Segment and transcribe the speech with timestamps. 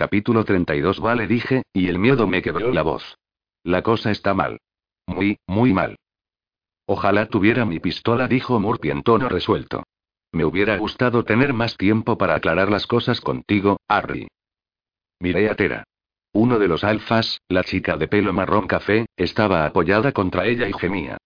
[0.00, 3.18] Capítulo 32 Vale dije, y el miedo me quebró la voz.
[3.62, 4.58] La cosa está mal.
[5.06, 5.98] Muy, muy mal.
[6.86, 9.82] Ojalá tuviera mi pistola, dijo Murphy en tono resuelto.
[10.32, 14.28] Me hubiera gustado tener más tiempo para aclarar las cosas contigo, Harry.
[15.18, 15.84] Miré a Tera.
[16.32, 20.72] Uno de los alfas, la chica de pelo marrón café, estaba apoyada contra ella y
[20.72, 21.18] gemía.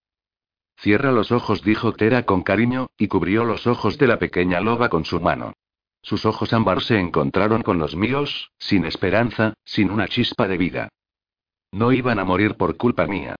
[0.75, 4.89] Cierra los ojos, dijo Tera con cariño, y cubrió los ojos de la pequeña loba
[4.89, 5.53] con su mano.
[6.05, 10.89] Sus ojos ámbar se encontraron con los míos, sin esperanza, sin una chispa de vida.
[11.71, 13.35] No iban a morir por culpa mía.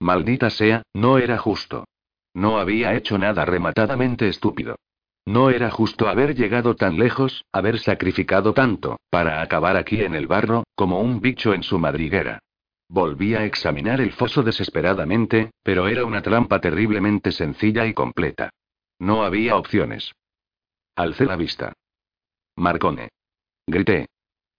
[0.00, 1.86] Maldita sea, no era justo.
[2.34, 4.76] No había hecho nada rematadamente estúpido.
[5.24, 10.26] No era justo haber llegado tan lejos, haber sacrificado tanto, para acabar aquí en el
[10.26, 12.40] barro, como un bicho en su madriguera.
[12.90, 18.50] Volví a examinar el foso desesperadamente, pero era una trampa terriblemente sencilla y completa.
[18.98, 20.12] No había opciones.
[20.96, 21.72] Alcé la vista.
[22.60, 23.08] Marcone.
[23.66, 24.06] Grité.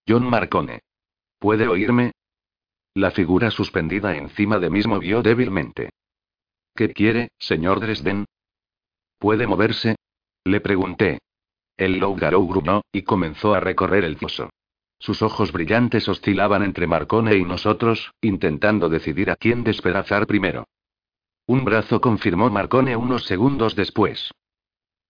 [0.07, 0.81] John Marcone.
[1.38, 2.13] ¿Puede oírme?
[2.95, 5.91] La figura suspendida encima de mí movió débilmente.
[6.75, 8.25] ¿Qué quiere, señor Dresden?
[9.19, 9.97] ¿Puede moverse?
[10.44, 11.19] Le pregunté.
[11.77, 14.49] El Lougarou gruñó, y comenzó a recorrer el foso.
[14.97, 20.67] Sus ojos brillantes oscilaban entre Marcone y nosotros, intentando decidir a quién despedazar primero.
[21.45, 24.31] Un brazo confirmó Marcone unos segundos después.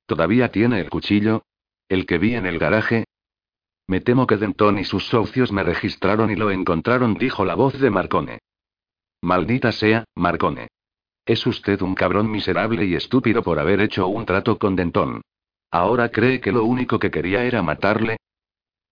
[0.08, 1.44] ¿Todavía tiene el cuchillo?
[1.92, 3.04] ¿El que vi en el garaje?
[3.86, 7.78] Me temo que Denton y sus socios me registraron y lo encontraron, dijo la voz
[7.78, 8.40] de Marcone.
[9.22, 10.70] Maldita sea, Marcone.
[11.26, 15.22] Es usted un cabrón miserable y estúpido por haber hecho un trato con Denton.
[15.70, 18.16] ¿Ahora cree que lo único que quería era matarle?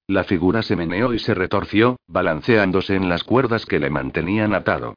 [0.06, 4.96] La figura se meneó y se retorció, balanceándose en las cuerdas que le mantenían atado.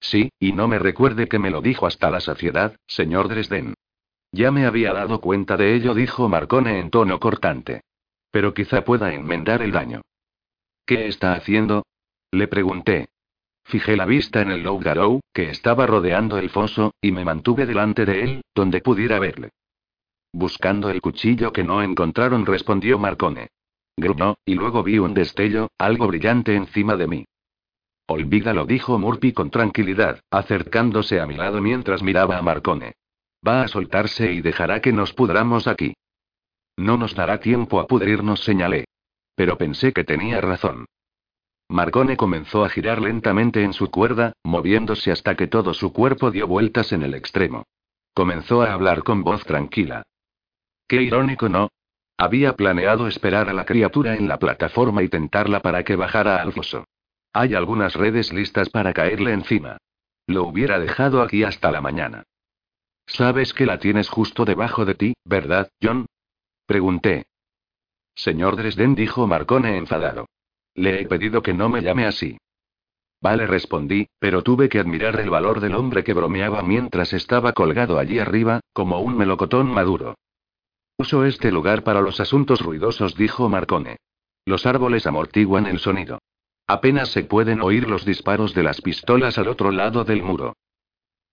[0.00, 3.74] Sí, y no me recuerde que me lo dijo hasta la saciedad, señor Dresden.
[4.32, 7.82] Ya me había dado cuenta de ello, dijo Marcone en tono cortante.
[8.30, 10.00] Pero quizá pueda enmendar el daño.
[10.86, 11.84] ¿Qué está haciendo?
[12.30, 13.10] Le pregunté.
[13.64, 18.06] Fijé la vista en el Lougarou, que estaba rodeando el foso, y me mantuve delante
[18.06, 19.50] de él, donde pudiera verle.
[20.32, 23.48] Buscando el cuchillo que no encontraron, respondió Marcone.
[23.96, 27.24] Grunó, y luego vi un destello, algo brillante encima de mí.
[28.08, 32.94] Olvídalo, dijo Murphy con tranquilidad, acercándose a mi lado mientras miraba a Marcone.
[33.46, 35.94] Va a soltarse y dejará que nos pudramos aquí.
[36.76, 38.84] No nos dará tiempo a pudrirnos, señalé.
[39.34, 40.86] Pero pensé que tenía razón.
[41.68, 46.46] Marcone comenzó a girar lentamente en su cuerda, moviéndose hasta que todo su cuerpo dio
[46.46, 47.64] vueltas en el extremo.
[48.14, 50.02] Comenzó a hablar con voz tranquila.
[50.86, 51.68] Qué irónico, ¿no?
[52.18, 56.52] Había planeado esperar a la criatura en la plataforma y tentarla para que bajara al
[56.52, 56.84] foso.
[57.32, 59.78] Hay algunas redes listas para caerle encima.
[60.26, 62.24] Lo hubiera dejado aquí hasta la mañana.
[63.06, 66.06] Sabes que la tienes justo debajo de ti, ¿verdad, John?
[66.66, 67.26] Pregunté.
[68.14, 70.26] Señor Dresden dijo Marcone enfadado.
[70.74, 72.38] Le he pedido que no me llame así.
[73.20, 77.98] Vale, respondí, pero tuve que admirar el valor del hombre que bromeaba mientras estaba colgado
[77.98, 80.16] allí arriba, como un melocotón maduro.
[80.98, 83.98] Uso este lugar para los asuntos ruidosos, dijo Marcone.
[84.44, 86.18] Los árboles amortiguan el sonido.
[86.66, 90.56] Apenas se pueden oír los disparos de las pistolas al otro lado del muro.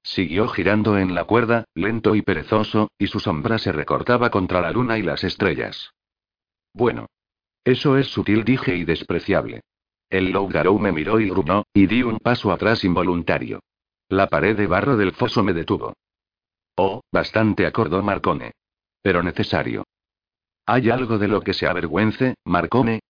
[0.03, 4.71] Siguió girando en la cuerda, lento y perezoso, y su sombra se recortaba contra la
[4.71, 5.91] luna y las estrellas.
[6.73, 7.07] Bueno.
[7.63, 9.61] Eso es sutil, dije y despreciable.
[10.09, 13.59] El Lougarou me miró y grunó, y di un paso atrás involuntario.
[14.07, 15.93] La pared de barro del foso me detuvo.
[16.75, 18.53] Oh, bastante acordó Marcone.
[19.01, 19.83] Pero necesario.
[20.65, 23.01] ¿Hay algo de lo que se avergüence, Marcone?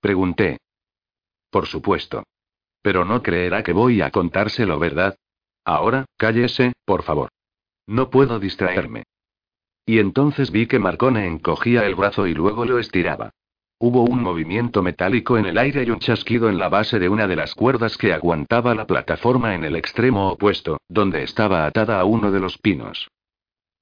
[0.00, 0.58] Pregunté.
[1.50, 2.24] Por supuesto.
[2.82, 5.16] Pero no creerá que voy a contárselo, ¿verdad?
[5.70, 7.28] Ahora, cállese, por favor.
[7.86, 9.04] No puedo distraerme.
[9.86, 13.30] Y entonces vi que Marcone encogía el brazo y luego lo estiraba.
[13.78, 17.28] Hubo un movimiento metálico en el aire y un chasquido en la base de una
[17.28, 22.04] de las cuerdas que aguantaba la plataforma en el extremo opuesto, donde estaba atada a
[22.04, 23.08] uno de los pinos.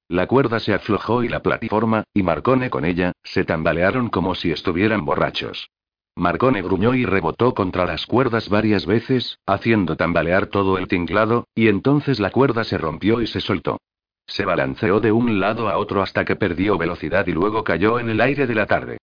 [0.08, 4.50] La cuerda se aflojó y la plataforma, y Marcone con ella, se tambalearon como si
[4.50, 5.70] estuvieran borrachos.
[6.18, 11.68] Marcone gruñó y rebotó contra las cuerdas varias veces, haciendo tambalear todo el tinglado, y
[11.68, 13.78] entonces la cuerda se rompió y se soltó.
[14.26, 18.10] Se balanceó de un lado a otro hasta que perdió velocidad y luego cayó en
[18.10, 18.98] el aire de la tarde.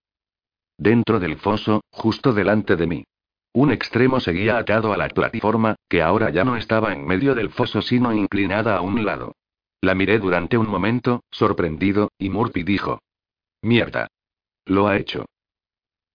[0.77, 3.03] Dentro del foso, justo delante de mí.
[3.53, 7.49] Un extremo seguía atado a la plataforma, que ahora ya no estaba en medio del
[7.49, 9.35] foso sino inclinada a un lado.
[9.79, 12.99] La miré durante un momento, sorprendido, y Murphy dijo.
[13.61, 14.09] Mierda.
[14.65, 15.25] Lo ha hecho.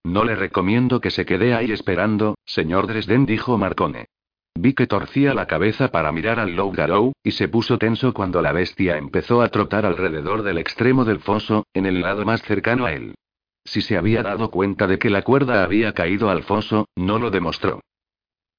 [0.03, 4.07] No le recomiendo que se quede ahí esperando, señor Dresden, dijo Marcone.
[4.55, 8.51] Vi que torcía la cabeza para mirar al Lougarou, y se puso tenso cuando la
[8.51, 12.93] bestia empezó a trotar alrededor del extremo del foso, en el lado más cercano a
[12.93, 13.15] él.
[13.63, 17.29] Si se había dado cuenta de que la cuerda había caído al foso, no lo
[17.29, 17.79] demostró.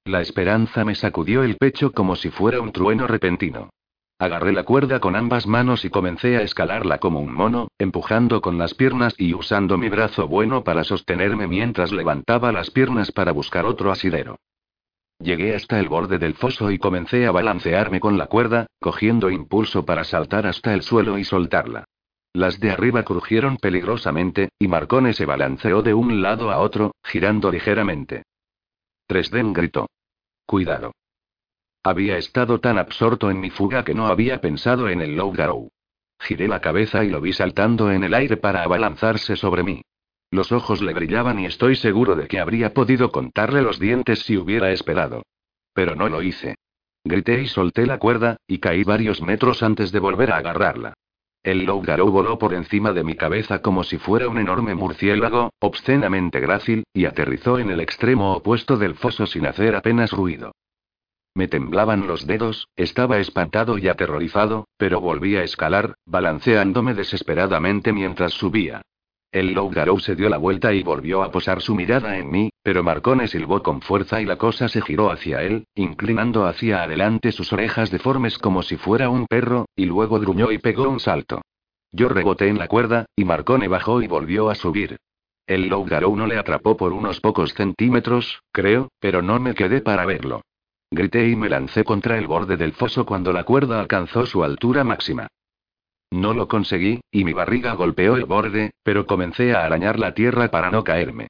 [0.04, 3.70] La esperanza me sacudió el pecho como si fuera un trueno repentino.
[4.18, 8.56] Agarré la cuerda con ambas manos y comencé a escalarla como un mono, empujando con
[8.58, 13.66] las piernas y usando mi brazo bueno para sostenerme mientras levantaba las piernas para buscar
[13.66, 14.38] otro asidero.
[15.18, 19.84] Llegué hasta el borde del foso y comencé a balancearme con la cuerda, cogiendo impulso
[19.84, 21.84] para saltar hasta el suelo y soltarla.
[22.34, 27.50] Las de arriba crujieron peligrosamente, y Marcone se balanceó de un lado a otro, girando
[27.50, 28.22] ligeramente.
[29.06, 29.88] Tresden gritó.
[30.46, 30.92] Cuidado.
[31.84, 35.70] Había estado tan absorto en mi fuga que no había pensado en el Lougarou.
[36.20, 39.82] Giré la cabeza y lo vi saltando en el aire para abalanzarse sobre mí.
[40.30, 44.36] Los ojos le brillaban y estoy seguro de que habría podido contarle los dientes si
[44.36, 45.24] hubiera esperado.
[45.74, 46.54] Pero no lo hice.
[47.04, 50.94] Grité y solté la cuerda, y caí varios metros antes de volver a agarrarla.
[51.42, 56.38] El Lougarou voló por encima de mi cabeza como si fuera un enorme murciélago, obscenamente
[56.38, 60.52] grácil, y aterrizó en el extremo opuesto del foso sin hacer apenas ruido.
[61.34, 68.32] Me temblaban los dedos, estaba espantado y aterrorizado, pero volví a escalar, balanceándome desesperadamente mientras
[68.34, 68.82] subía.
[69.32, 72.82] El Lougarou se dio la vuelta y volvió a posar su mirada en mí, pero
[72.82, 77.50] Marcone silbó con fuerza y la cosa se giró hacia él, inclinando hacia adelante sus
[77.50, 81.40] orejas deformes como si fuera un perro, y luego gruñó y pegó un salto.
[81.92, 84.98] Yo reboté en la cuerda, y Marcone bajó y volvió a subir.
[85.46, 90.04] El Lougarou no le atrapó por unos pocos centímetros, creo, pero no me quedé para
[90.04, 90.42] verlo.
[90.94, 94.84] Grité y me lancé contra el borde del foso cuando la cuerda alcanzó su altura
[94.84, 95.26] máxima.
[96.10, 100.50] No lo conseguí, y mi barriga golpeó el borde, pero comencé a arañar la tierra
[100.50, 101.28] para no caerme.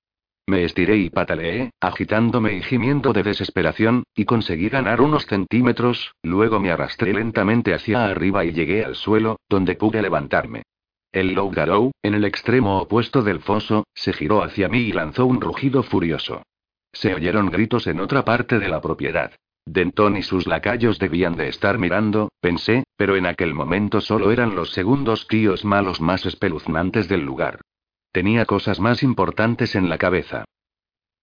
[0.49, 6.59] Me estiré y pataleé, agitándome y gimiendo de desesperación, y conseguí ganar unos centímetros, luego
[6.59, 10.65] me arrastré lentamente hacia arriba y llegué al suelo, donde pude levantarme.
[11.13, 15.41] El Lougarou, en el extremo opuesto del foso, se giró hacia mí y lanzó un
[15.41, 16.43] rugido furioso.
[16.93, 19.31] Se oyeron gritos en otra parte de la propiedad.
[19.67, 24.55] Denton y sus lacayos debían de estar mirando, pensé, pero en aquel momento solo eran
[24.55, 27.61] los segundos tíos malos más espeluznantes del lugar.
[28.11, 30.45] Tenía cosas más importantes en la cabeza.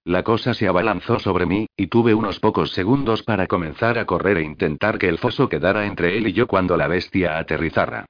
[0.05, 4.37] La cosa se abalanzó sobre mí, y tuve unos pocos segundos para comenzar a correr
[4.37, 8.05] e intentar que el foso quedara entre él y yo cuando la bestia aterrizara.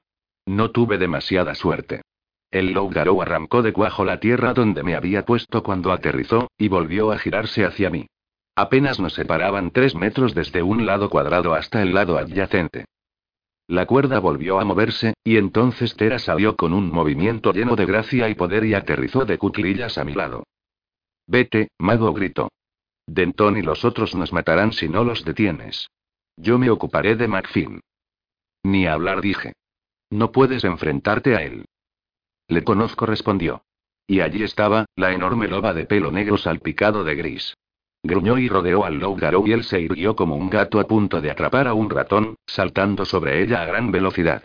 [0.46, 2.02] No tuve demasiada suerte.
[2.50, 7.12] El Lougarou arrancó de cuajo la tierra donde me había puesto cuando aterrizó, y volvió
[7.12, 8.06] a girarse hacia mí.
[8.54, 12.84] Apenas nos separaban tres metros desde un lado cuadrado hasta el lado adyacente.
[13.66, 18.28] La cuerda volvió a moverse, y entonces Tera salió con un movimiento lleno de gracia
[18.28, 20.44] y poder y aterrizó de cuclillas a mi lado.
[21.26, 22.50] Vete, mago gritó.
[23.06, 25.88] Denton y los otros nos matarán si no los detienes.
[26.36, 27.80] Yo me ocuparé de McFinn.
[28.64, 29.52] Ni hablar dije.
[30.10, 31.66] No puedes enfrentarte a él.
[32.48, 33.62] Le conozco, respondió.
[34.06, 37.56] Y allí estaba, la enorme loba de pelo negro salpicado de gris.
[38.02, 41.30] Gruñó y rodeó al Lougarou y él se irguió como un gato a punto de
[41.30, 44.44] atrapar a un ratón, saltando sobre ella a gran velocidad.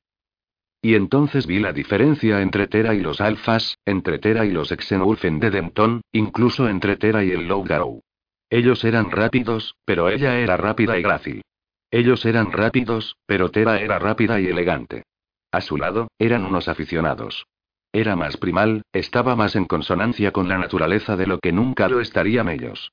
[0.81, 5.39] Y entonces vi la diferencia entre Tera y los alfas, entre Tera y los Exenulfen
[5.39, 8.01] de Denton, incluso entre Tera y el Lougarou.
[8.50, 11.41] Ellos eran rápidos, pero ella era rápida y grácil.
[11.89, 15.03] Ellos eran rápidos, pero Tera era rápida y elegante.
[15.51, 17.47] A su lado, eran unos aficionados.
[17.93, 22.01] Era más primal, estaba más en consonancia con la naturaleza de lo que nunca lo
[22.01, 22.91] estarían ellos.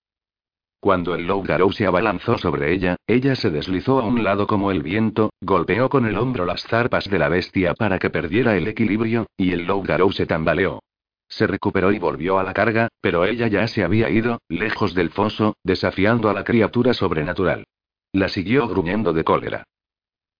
[0.83, 4.83] Cuando el Lougarou se abalanzó sobre ella, ella se deslizó a un lado como el
[4.83, 9.29] viento, golpeó con el hombro las zarpas de la bestia para que perdiera el equilibrio,
[9.37, 10.83] y el Lougarou se tambaleó.
[11.29, 15.11] Se recuperó y volvió a la carga, pero ella ya se había ido, lejos del
[15.11, 17.65] foso, desafiando a la criatura sobrenatural.
[18.13, 19.63] La siguió gruñendo de cólera.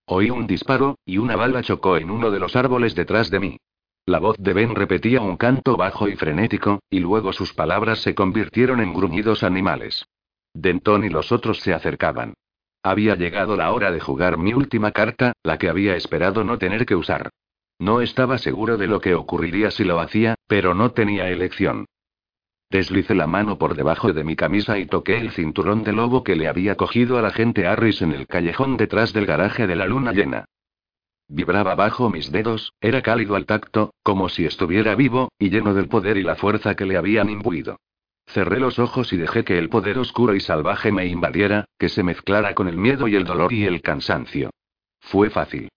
[0.07, 3.57] Oí un disparo, y una bala chocó en uno de los árboles detrás de mí.
[4.07, 8.17] La voz de Ben repetía un canto bajo y frenético, y luego sus palabras se
[8.17, 10.05] convirtieron en gruñidos animales.
[10.55, 12.35] Denton y los otros se acercaban.
[12.83, 16.85] Había llegado la hora de jugar mi última carta, la que había esperado no tener
[16.85, 17.31] que usar.
[17.79, 21.87] No estaba seguro de lo que ocurriría si lo hacía, pero no tenía elección.
[22.71, 26.37] Deslicé la mano por debajo de mi camisa y toqué el cinturón de lobo que
[26.37, 29.87] le había cogido a la gente Harris en el callejón detrás del garaje de la
[29.87, 30.47] luna llena.
[31.29, 35.89] Vibraba bajo mis dedos, era cálido al tacto, como si estuviera vivo, y lleno del
[35.89, 37.79] poder y la fuerza que le habían imbuido.
[38.27, 42.03] Cerré los ojos y dejé que el poder oscuro y salvaje me invadiera, que se
[42.03, 44.51] mezclara con el miedo y el dolor y el cansancio.
[45.01, 45.69] Fue fácil.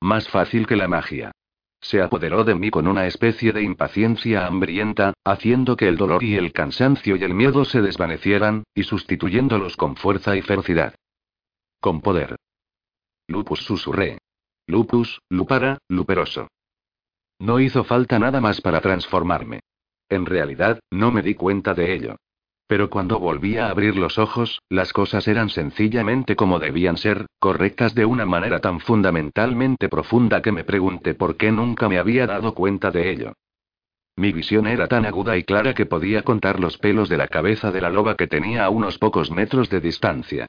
[0.00, 1.32] Más fácil que la magia.
[1.80, 6.36] Se apoderó de mí con una especie de impaciencia hambrienta, haciendo que el dolor y
[6.36, 10.94] el cansancio y el miedo se desvanecieran, y sustituyéndolos con fuerza y ferocidad.
[11.80, 12.36] Con poder.
[13.28, 14.18] Lupus susurré.
[14.66, 16.48] Lupus, lupara, luperoso.
[17.38, 19.60] No hizo falta nada más para transformarme.
[20.08, 22.16] En realidad, no me di cuenta de ello.
[22.68, 27.94] Pero cuando volví a abrir los ojos, las cosas eran sencillamente como debían ser, correctas
[27.94, 32.54] de una manera tan fundamentalmente profunda que me pregunté por qué nunca me había dado
[32.54, 33.32] cuenta de ello.
[34.16, 37.70] Mi visión era tan aguda y clara que podía contar los pelos de la cabeza
[37.70, 40.46] de la loba que tenía a unos pocos metros de distancia.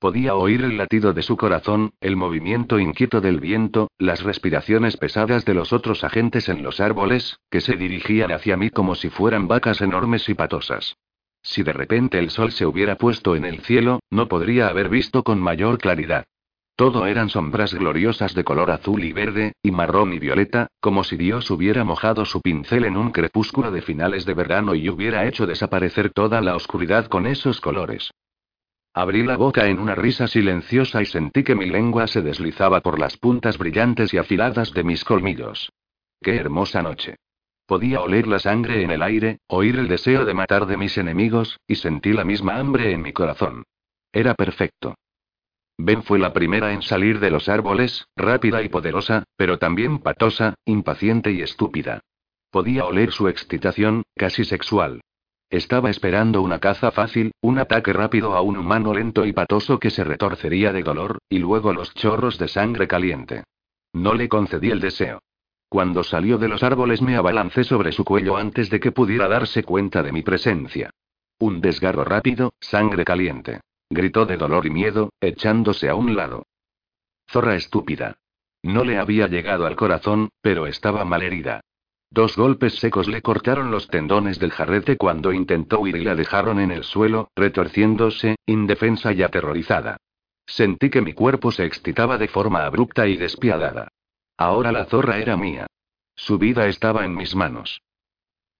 [0.00, 5.44] Podía oír el latido de su corazón, el movimiento inquieto del viento, las respiraciones pesadas
[5.44, 9.48] de los otros agentes en los árboles, que se dirigían hacia mí como si fueran
[9.48, 10.96] vacas enormes y patosas.
[11.42, 15.24] Si de repente el sol se hubiera puesto en el cielo, no podría haber visto
[15.24, 16.26] con mayor claridad.
[16.76, 21.16] Todo eran sombras gloriosas de color azul y verde, y marrón y violeta, como si
[21.16, 25.44] Dios hubiera mojado su pincel en un crepúsculo de finales de verano y hubiera hecho
[25.44, 28.12] desaparecer toda la oscuridad con esos colores.
[28.98, 32.98] Abrí la boca en una risa silenciosa y sentí que mi lengua se deslizaba por
[32.98, 35.70] las puntas brillantes y afiladas de mis colmillos.
[36.20, 37.14] ¡Qué hermosa noche!
[37.64, 41.60] Podía oler la sangre en el aire, oír el deseo de matar de mis enemigos,
[41.68, 43.62] y sentí la misma hambre en mi corazón.
[44.12, 44.96] Era perfecto.
[45.78, 50.54] Ben fue la primera en salir de los árboles, rápida y poderosa, pero también patosa,
[50.64, 52.00] impaciente y estúpida.
[52.50, 55.02] Podía oler su excitación, casi sexual.
[55.50, 59.90] Estaba esperando una caza fácil, un ataque rápido a un humano lento y patoso que
[59.90, 63.44] se retorcería de dolor, y luego los chorros de sangre caliente.
[63.94, 65.22] No le concedí el deseo.
[65.70, 69.62] Cuando salió de los árboles me abalancé sobre su cuello antes de que pudiera darse
[69.62, 70.90] cuenta de mi presencia.
[71.38, 73.60] Un desgarro rápido, sangre caliente.
[73.90, 76.44] Gritó de dolor y miedo, echándose a un lado.
[77.30, 78.18] Zorra estúpida.
[78.62, 81.60] No le había llegado al corazón, pero estaba malherida.
[82.10, 86.58] Dos golpes secos le cortaron los tendones del jarrete cuando intentó huir y la dejaron
[86.58, 89.98] en el suelo, retorciéndose, indefensa y aterrorizada.
[90.46, 93.88] Sentí que mi cuerpo se excitaba de forma abrupta y despiadada.
[94.38, 95.66] Ahora la zorra era mía.
[96.14, 97.82] Su vida estaba en mis manos.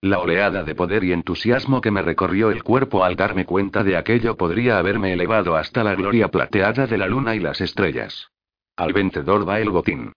[0.00, 3.96] La oleada de poder y entusiasmo que me recorrió el cuerpo al darme cuenta de
[3.96, 8.30] aquello podría haberme elevado hasta la gloria plateada de la luna y las estrellas.
[8.76, 10.12] Al vencedor va el botín.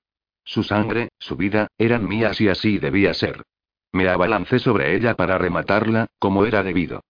[0.52, 3.44] Su sangre, su vida, eran mías y así debía ser.
[3.94, 7.06] Me abalancé sobre ella para rematarla, como era debido.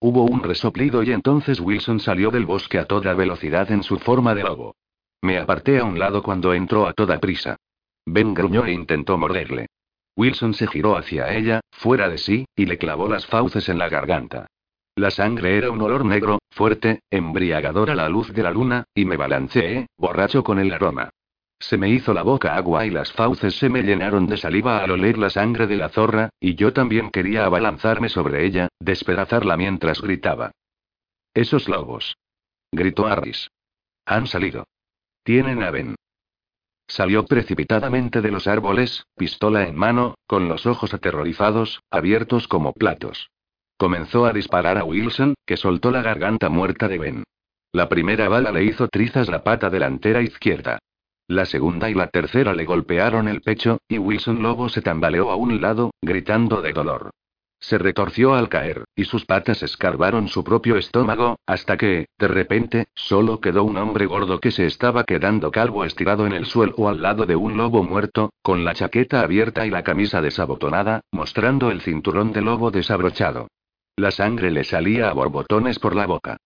[0.00, 4.34] Hubo un resoplido y entonces Wilson salió del bosque a toda velocidad en su forma
[4.34, 4.76] de lobo.
[5.22, 7.56] Me aparté a un lado cuando entró a toda prisa.
[8.04, 9.68] Ben gruñó e intentó morderle.
[10.14, 13.88] Wilson se giró hacia ella, fuera de sí, y le clavó las fauces en la
[13.88, 14.46] garganta.
[14.94, 19.06] La sangre era un olor negro, fuerte, embriagador a la luz de la luna, y
[19.06, 21.08] me balanceé, borracho con el aroma.
[21.60, 24.92] Se me hizo la boca agua y las fauces se me llenaron de saliva al
[24.92, 30.00] oler la sangre de la zorra, y yo también quería abalanzarme sobre ella, despedazarla mientras
[30.00, 30.52] gritaba.
[31.34, 32.16] Esos lobos.
[32.70, 33.50] Gritó Harris.
[34.06, 34.66] Han salido.
[35.24, 35.96] Tienen a Ben.
[36.86, 43.30] Salió precipitadamente de los árboles, pistola en mano, con los ojos aterrorizados, abiertos como platos.
[43.76, 47.24] Comenzó a disparar a Wilson, que soltó la garganta muerta de Ben.
[47.72, 50.78] La primera bala le hizo trizas la pata delantera izquierda.
[51.28, 55.36] La segunda y la tercera le golpearon el pecho, y Wilson Lobo se tambaleó a
[55.36, 57.10] un lado, gritando de dolor.
[57.60, 62.86] Se retorció al caer, y sus patas escarbaron su propio estómago, hasta que, de repente,
[62.94, 67.02] solo quedó un hombre gordo que se estaba quedando calvo estirado en el suelo al
[67.02, 71.82] lado de un lobo muerto, con la chaqueta abierta y la camisa desabotonada, mostrando el
[71.82, 73.48] cinturón de lobo desabrochado.
[73.96, 76.38] La sangre le salía a borbotones por la boca.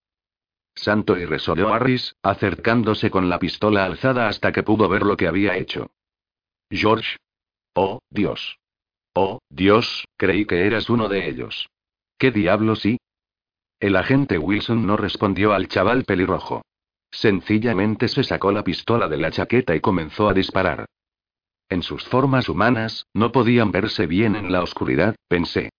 [0.75, 5.27] Santo y resolvió Harris, acercándose con la pistola alzada hasta que pudo ver lo que
[5.27, 5.91] había hecho.
[6.69, 7.17] George.
[7.75, 8.59] Oh, Dios.
[9.13, 11.69] Oh, Dios, creí que eras uno de ellos.
[12.17, 12.97] ¿Qué diablos sí?
[13.79, 16.63] El agente Wilson no respondió al chaval pelirrojo.
[17.11, 20.85] Sencillamente se sacó la pistola de la chaqueta y comenzó a disparar.
[21.69, 25.69] En sus formas humanas, no podían verse bien en la oscuridad, pensé.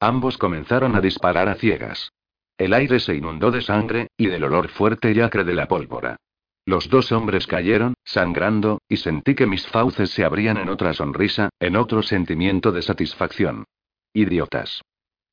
[0.00, 2.12] Ambos comenzaron a disparar a ciegas.
[2.58, 6.16] El aire se inundó de sangre, y del olor fuerte y acre de la pólvora.
[6.64, 11.50] Los dos hombres cayeron, sangrando, y sentí que mis fauces se abrían en otra sonrisa,
[11.60, 13.64] en otro sentimiento de satisfacción.
[14.12, 14.82] Idiotas.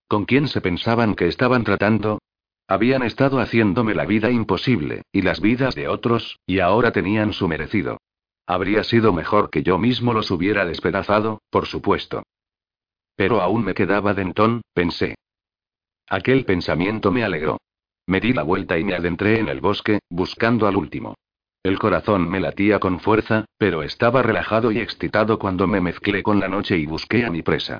[0.07, 2.19] ¿Con quién se pensaban que estaban tratando?
[2.67, 7.47] Habían estado haciéndome la vida imposible, y las vidas de otros, y ahora tenían su
[7.47, 7.97] merecido.
[8.45, 12.23] Habría sido mejor que yo mismo los hubiera despedazado, por supuesto.
[13.15, 15.15] Pero aún me quedaba dentón, pensé.
[16.13, 17.58] Aquel pensamiento me alegró.
[18.05, 21.15] Me di la vuelta y me adentré en el bosque, buscando al último.
[21.63, 26.39] El corazón me latía con fuerza, pero estaba relajado y excitado cuando me mezclé con
[26.39, 27.79] la noche y busqué a mi presa.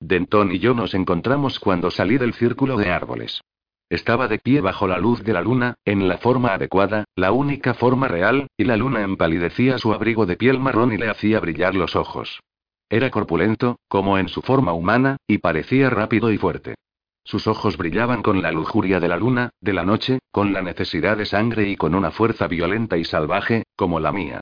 [0.00, 3.42] Denton y yo nos encontramos cuando salí del círculo de árboles.
[3.90, 7.74] Estaba de pie bajo la luz de la luna, en la forma adecuada, la única
[7.74, 11.74] forma real, y la luna empalidecía su abrigo de piel marrón y le hacía brillar
[11.74, 12.40] los ojos.
[12.88, 16.76] Era corpulento, como en su forma humana, y parecía rápido y fuerte.
[17.24, 21.16] Sus ojos brillaban con la lujuria de la luna, de la noche, con la necesidad
[21.16, 24.40] de sangre y con una fuerza violenta y salvaje, como la mía.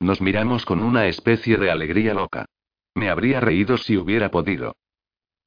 [0.00, 2.46] Nos miramos con una especie de alegría loca.
[2.94, 4.74] Me habría reído si hubiera podido.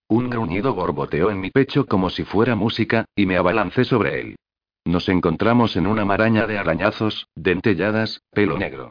[0.08, 4.36] Un gruñido borboteó en mi pecho como si fuera música, y me abalancé sobre él.
[4.86, 8.90] Nos encontramos en una maraña de arañazos, dentelladas, pelo negro.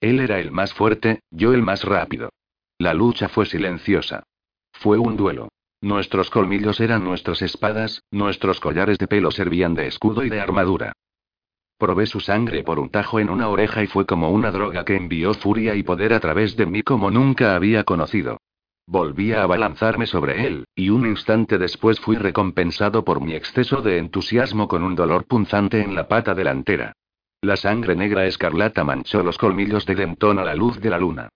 [0.00, 2.30] Él era el más fuerte, yo el más rápido.
[2.78, 4.24] La lucha fue silenciosa.
[4.72, 5.48] Fue un duelo.
[5.82, 10.92] Nuestros colmillos eran nuestras espadas, nuestros collares de pelo servían de escudo y de armadura.
[11.78, 14.96] Probé su sangre por un tajo en una oreja y fue como una droga que
[14.96, 18.36] envió furia y poder a través de mí como nunca había conocido.
[18.86, 23.96] Volví a abalanzarme sobre él, y un instante después fui recompensado por mi exceso de
[23.96, 26.92] entusiasmo con un dolor punzante en la pata delantera.
[27.40, 31.30] La sangre negra escarlata manchó los colmillos de Denton a la luz de la luna.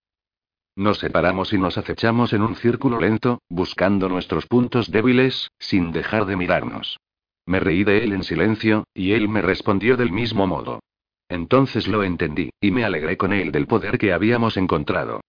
[0.77, 6.27] Nos separamos y nos acechamos en un círculo lento, buscando nuestros puntos débiles, sin dejar
[6.27, 6.99] de mirarnos.
[7.47, 10.81] Me reí de él en silencio, y él me respondió del mismo modo.
[11.29, 15.21] Entonces lo entendí, y me alegré con él del poder que habíamos encontrado.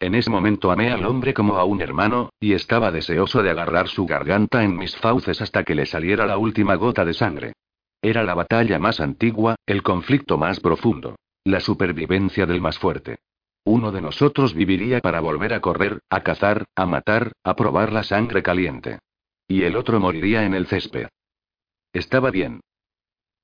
[0.00, 3.88] En ese momento amé al hombre como a un hermano, y estaba deseoso de agarrar
[3.88, 7.52] su garganta en mis fauces hasta que le saliera la última gota de sangre.
[8.00, 11.16] Era la batalla más antigua, el conflicto más profundo.
[11.44, 13.18] La supervivencia del más fuerte.
[13.64, 18.02] Uno de nosotros viviría para volver a correr, a cazar, a matar, a probar la
[18.02, 18.98] sangre caliente.
[19.48, 21.08] Y el otro moriría en el césped.
[21.92, 22.60] Estaba bien.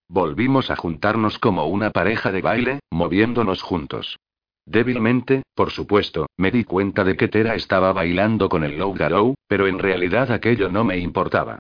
[0.08, 4.18] Volvimos a juntarnos como una pareja de baile, moviéndonos juntos.
[4.66, 9.34] Débilmente, por supuesto, me di cuenta de que Tera estaba bailando con el Low Garou,
[9.48, 11.58] pero en realidad aquello no me importaba.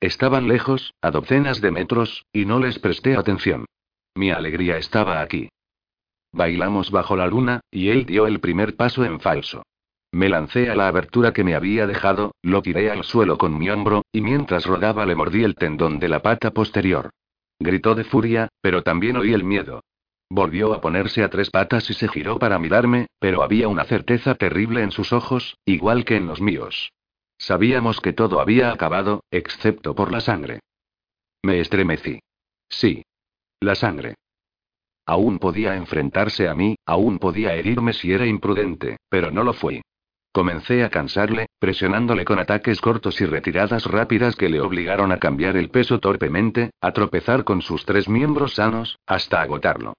[0.00, 3.64] Estaban lejos, a docenas de metros, y no les presté atención.
[4.14, 5.48] Mi alegría estaba aquí.
[6.32, 9.62] Bailamos bajo la luna, y él dio el primer paso en falso.
[10.10, 13.70] Me lancé a la abertura que me había dejado, lo tiré al suelo con mi
[13.70, 17.10] hombro, y mientras rodaba le mordí el tendón de la pata posterior.
[17.58, 19.82] Gritó de furia, pero también oí el miedo.
[20.28, 24.34] Volvió a ponerse a tres patas y se giró para mirarme, pero había una certeza
[24.34, 26.92] terrible en sus ojos, igual que en los míos.
[27.38, 30.60] Sabíamos que todo había acabado, excepto por la sangre.
[31.42, 32.20] Me estremecí.
[32.68, 33.04] Sí.
[33.60, 34.14] La sangre.
[35.06, 39.82] Aún podía enfrentarse a mí, aún podía herirme si era imprudente, pero no lo fui.
[40.32, 45.56] Comencé a cansarle, presionándole con ataques cortos y retiradas rápidas que le obligaron a cambiar
[45.56, 49.92] el peso torpemente, a tropezar con sus tres miembros sanos, hasta agotarlo.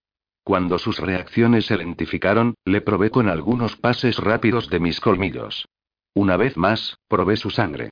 [0.43, 5.67] Cuando sus reacciones se lentificaron, le probé con algunos pases rápidos de mis colmillos.
[6.15, 7.91] Una vez más, probé su sangre.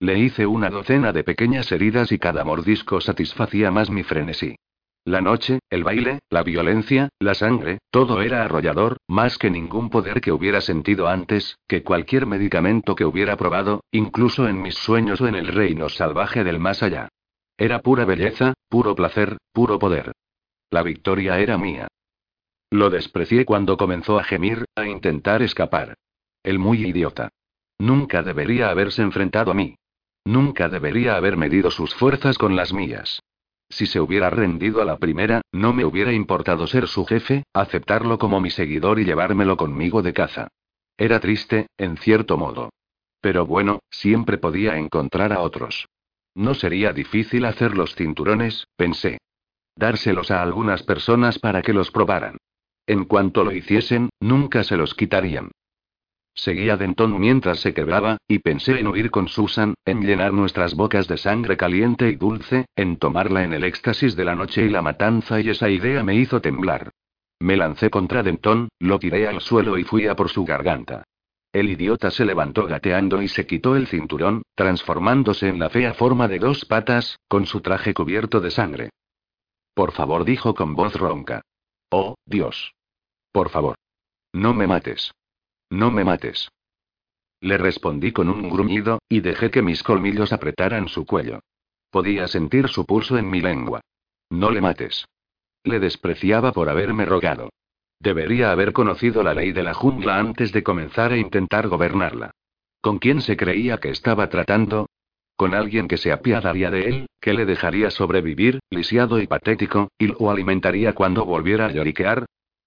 [0.00, 4.56] Le hice una docena de pequeñas heridas y cada mordisco satisfacía más mi frenesí.
[5.04, 10.20] La noche, el baile, la violencia, la sangre, todo era arrollador, más que ningún poder
[10.20, 15.26] que hubiera sentido antes, que cualquier medicamento que hubiera probado, incluso en mis sueños o
[15.26, 17.08] en el reino salvaje del más allá.
[17.56, 20.12] Era pura belleza, puro placer, puro poder.
[20.70, 21.88] La victoria era mía.
[22.70, 25.94] Lo desprecié cuando comenzó a gemir, a intentar escapar.
[26.42, 27.30] El muy idiota.
[27.78, 29.76] Nunca debería haberse enfrentado a mí.
[30.24, 33.20] Nunca debería haber medido sus fuerzas con las mías.
[33.70, 38.18] Si se hubiera rendido a la primera, no me hubiera importado ser su jefe, aceptarlo
[38.18, 40.48] como mi seguidor y llevármelo conmigo de caza.
[40.98, 42.70] Era triste, en cierto modo.
[43.20, 45.86] Pero bueno, siempre podía encontrar a otros.
[46.34, 49.18] No sería difícil hacer los cinturones, pensé.
[49.76, 52.36] Dárselos a algunas personas para que los probaran.
[52.86, 55.52] En cuanto lo hiciesen, nunca se los quitarían.
[56.40, 61.06] Seguía Denton mientras se quebraba, y pensé en huir con Susan, en llenar nuestras bocas
[61.06, 64.80] de sangre caliente y dulce, en tomarla en el éxtasis de la noche y la
[64.80, 66.92] matanza, y esa idea me hizo temblar.
[67.40, 71.04] Me lancé contra Denton, lo tiré al suelo y fui a por su garganta.
[71.52, 76.26] El idiota se levantó gateando y se quitó el cinturón, transformándose en la fea forma
[76.26, 78.88] de dos patas, con su traje cubierto de sangre.
[79.74, 81.42] Por favor, dijo con voz ronca.
[81.90, 82.72] Oh, Dios.
[83.30, 83.76] Por favor.
[84.32, 85.12] No me mates.
[85.70, 86.50] No me mates.
[87.40, 91.40] Le respondí con un gruñido, y dejé que mis colmillos apretaran su cuello.
[91.90, 93.80] Podía sentir su pulso en mi lengua.
[94.28, 95.06] No le mates.
[95.64, 97.50] Le despreciaba por haberme rogado.
[97.98, 102.30] Debería haber conocido la ley de la jungla antes de comenzar a intentar gobernarla.
[102.80, 104.86] ¿Con quién se creía que estaba tratando?
[105.36, 110.08] ¿Con alguien que se apiadaría de él, que le dejaría sobrevivir, lisiado y patético, y
[110.08, 112.26] lo alimentaría cuando volviera a lloriquear?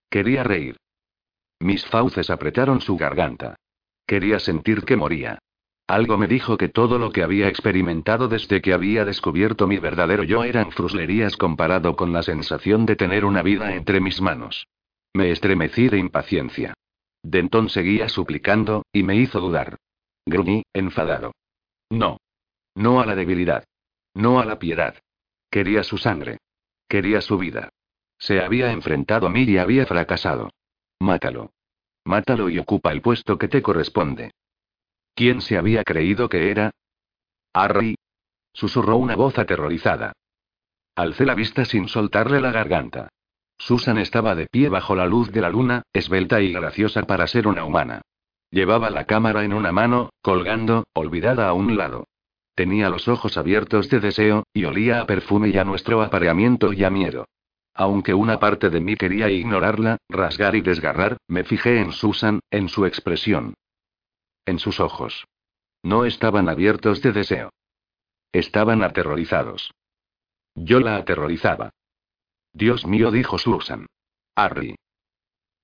[0.10, 0.78] Quería reír.
[1.64, 3.56] Mis fauces apretaron su garganta.
[4.06, 5.40] Quería sentir que moría.
[5.88, 10.24] Algo me dijo que todo lo que había experimentado desde que había descubierto mi verdadero
[10.24, 14.68] yo eran fruslerías comparado con la sensación de tener una vida entre mis manos.
[15.14, 16.74] Me estremecí de impaciencia.
[17.24, 19.78] Denton seguía suplicando, y me hizo dudar.
[20.26, 21.32] Gruñí, enfadado.
[21.90, 22.18] No.
[22.76, 23.64] No a la debilidad.
[24.14, 24.96] No a la piedad.
[25.50, 26.40] Quería su sangre.
[26.90, 27.70] Quería su vida.
[28.18, 30.50] Se había enfrentado a mí y había fracasado.
[31.04, 31.52] Mátalo.
[32.06, 34.32] Mátalo y ocupa el puesto que te corresponde.
[35.14, 36.72] ¿Quién se había creído que era?
[37.54, 37.96] Harry.
[38.54, 40.14] Susurró una voz aterrorizada.
[40.96, 43.10] Alcé la vista sin soltarle la garganta.
[43.58, 47.48] Susan estaba de pie bajo la luz de la luna, esbelta y graciosa para ser
[47.48, 48.02] una humana.
[48.50, 52.08] Llevaba la cámara en una mano, colgando, olvidada a un lado.
[52.56, 56.86] Tenía los ojos abiertos de deseo, y olía a perfume y a nuestro apareamiento y
[56.86, 57.26] a miedo.
[57.74, 62.70] Aunque una parte de mí quería ignorarla, rasgar y desgarrar, me fijé en Susan, en
[62.70, 63.56] su expresión.
[64.46, 65.26] En sus ojos.
[65.82, 67.50] No estaban abiertos de deseo.
[68.32, 69.72] Estaban aterrorizados.
[70.56, 71.72] Yo la aterrorizaba.
[72.54, 73.88] Dios mío, dijo Susan.
[74.36, 74.76] Harry.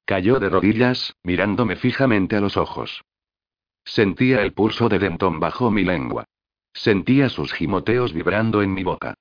[0.06, 3.04] Cayó de rodillas, mirándome fijamente a los ojos.
[3.86, 6.26] Sentía el pulso de Denton bajo mi lengua.
[6.74, 9.14] Sentía sus gimoteos vibrando en mi boca.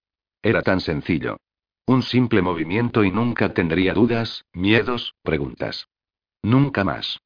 [0.42, 1.37] Era tan sencillo.
[1.88, 5.88] Un simple movimiento y nunca tendría dudas, miedos, preguntas.
[6.42, 7.18] Nunca más.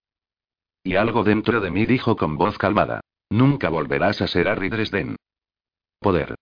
[0.85, 3.01] Y algo dentro de mí dijo con voz calmada.
[3.29, 4.70] Nunca volverás a ser Harry.
[5.98, 6.37] Poder.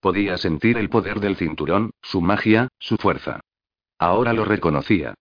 [0.00, 3.40] Podía sentir el poder del cinturón, su magia, su fuerza.
[3.98, 5.12] Ahora lo reconocía.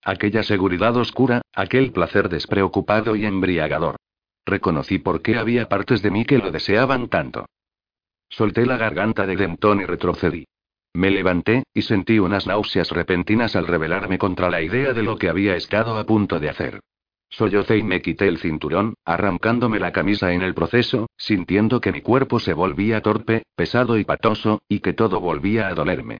[0.00, 3.96] Aquella seguridad oscura, aquel placer despreocupado y embriagador.
[4.44, 7.46] Reconocí por qué había partes de mí que lo deseaban tanto.
[8.28, 10.46] Solté la garganta de Denton y retrocedí.
[10.96, 15.28] Me levanté, y sentí unas náuseas repentinas al rebelarme contra la idea de lo que
[15.28, 16.80] había estado a punto de hacer.
[17.28, 22.00] Sollocé y me quité el cinturón, arrancándome la camisa en el proceso, sintiendo que mi
[22.00, 26.16] cuerpo se volvía torpe, pesado y patoso, y que todo volvía a dolerme.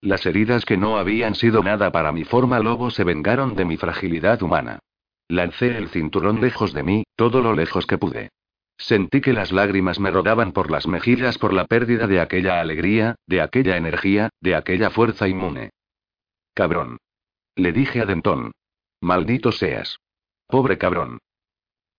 [0.00, 3.78] Las heridas que no habían sido nada para mi forma lobo se vengaron de mi
[3.78, 4.78] fragilidad humana.
[5.26, 8.30] Lancé el cinturón lejos de mí, todo lo lejos que pude.
[8.80, 13.16] Sentí que las lágrimas me rodaban por las mejillas por la pérdida de aquella alegría,
[13.26, 15.70] de aquella energía, de aquella fuerza inmune.
[16.54, 16.96] Cabrón.
[17.56, 18.52] Le dije a Denton.
[19.02, 19.98] Maldito seas.
[20.46, 21.18] Pobre cabrón.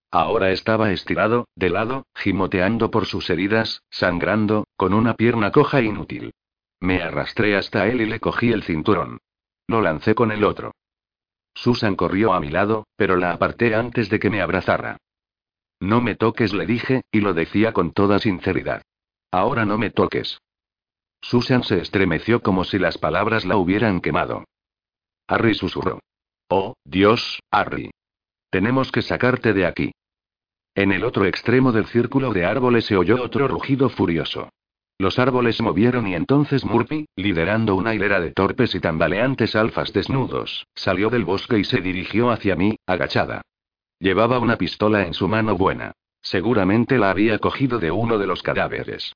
[0.09, 5.85] Ahora estaba estirado, de lado, gimoteando por sus heridas, sangrando, con una pierna coja e
[5.85, 6.33] inútil.
[6.79, 9.19] Me arrastré hasta él y le cogí el cinturón.
[9.67, 10.73] Lo lancé con el otro.
[11.53, 14.97] Susan corrió a mi lado, pero la aparté antes de que me abrazara.
[15.81, 18.83] No me toques, le dije, y lo decía con toda sinceridad.
[19.31, 20.37] Ahora no me toques.
[21.21, 24.45] Susan se estremeció como si las palabras la hubieran quemado.
[25.27, 25.99] Harry susurró.
[26.49, 27.89] Oh, Dios, Harry.
[28.51, 29.91] Tenemos que sacarte de aquí.
[30.75, 34.49] En el otro extremo del círculo de árboles se oyó otro rugido furioso.
[34.99, 40.67] Los árboles movieron y entonces Murphy, liderando una hilera de torpes y tambaleantes alfas desnudos,
[40.75, 43.41] salió del bosque y se dirigió hacia mí, agachada.
[44.01, 45.91] Llevaba una pistola en su mano buena.
[46.23, 49.13] Seguramente la había cogido de uno de los cadáveres.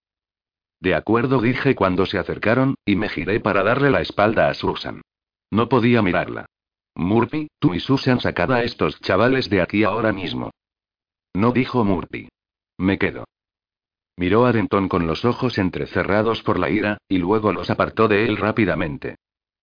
[0.79, 5.01] De acuerdo, dije cuando se acercaron, y me giré para darle la espalda a Susan.
[5.49, 6.45] No podía mirarla.
[6.93, 10.51] Murphy, tú y Susan sacad a estos chavales de aquí ahora mismo.
[11.33, 12.29] No dijo Murphy.
[12.77, 13.25] Me quedo.
[14.17, 18.25] Miró a Denton con los ojos entrecerrados por la ira, y luego los apartó de
[18.25, 19.15] él rápidamente.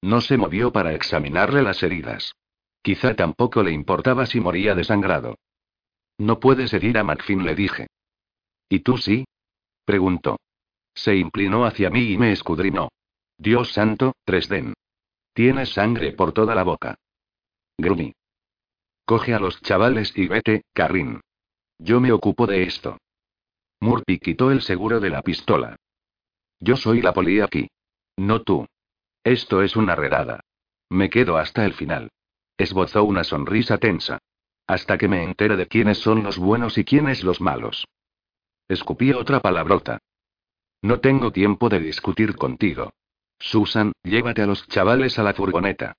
[0.03, 2.35] No se movió para examinarle las heridas.
[2.83, 5.39] Quizá tampoco le importaba si moría desangrado.
[6.19, 7.87] No puedes herir a McFinn, le dije.
[8.69, 9.25] ¿Y tú sí?
[9.85, 10.39] preguntó.
[10.95, 12.89] Se inclinó hacia mí y me escudriñó.
[13.39, 14.75] Dios santo, Tresden.
[15.33, 16.97] Tienes sangre por toda la boca.
[17.79, 18.13] Gruñí.
[19.05, 21.21] Coge a los chavales y vete, Carrin.
[21.79, 22.99] Yo me ocupo de esto.
[23.81, 25.77] Murphy quitó el seguro de la pistola.
[26.61, 27.69] Yo soy la poli aquí.
[28.17, 28.67] No tú.
[29.25, 30.41] Esto es una redada.
[30.89, 32.11] Me quedo hasta el final.
[32.63, 34.19] Esbozó una sonrisa tensa.
[34.69, 37.89] Hasta que me entere de quiénes son los buenos y quiénes los malos.
[38.69, 39.99] Escupí otra palabrota.
[40.81, 42.93] No tengo tiempo de discutir contigo.
[43.41, 45.97] Susan, llévate a los chavales a la furgoneta.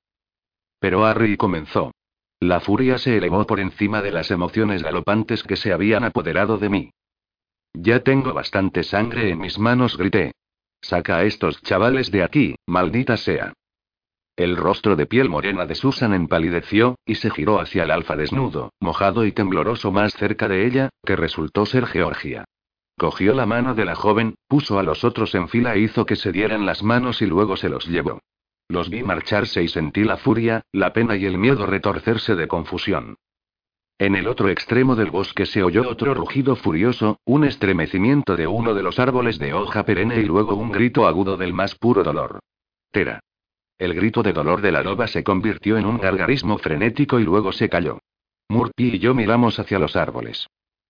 [0.80, 1.91] Pero Harry comenzó.
[2.39, 6.69] La furia se elevó por encima de las emociones galopantes que se habían apoderado de
[6.69, 6.91] mí.
[7.73, 10.32] Ya tengo bastante sangre en mis manos, grité.
[10.80, 13.52] Saca a estos chavales de aquí, maldita sea.
[14.35, 18.73] El rostro de piel morena de Susan empalideció, y se giró hacia el alfa desnudo,
[18.79, 22.45] mojado y tembloroso más cerca de ella, que resultó ser Georgia.
[22.97, 26.15] Cogió la mano de la joven, puso a los otros en fila e hizo que
[26.15, 28.21] se dieran las manos y luego se los llevó.
[28.67, 33.17] Los vi marcharse y sentí la furia, la pena y el miedo retorcerse de confusión.
[33.99, 38.73] En el otro extremo del bosque se oyó otro rugido furioso, un estremecimiento de uno
[38.73, 42.39] de los árboles de hoja perenne y luego un grito agudo del más puro dolor.
[42.91, 43.19] Tera.
[43.77, 47.51] El grito de dolor de la loba se convirtió en un gargarismo frenético y luego
[47.51, 47.99] se calló.
[48.49, 50.47] Murphy y yo miramos hacia los árboles.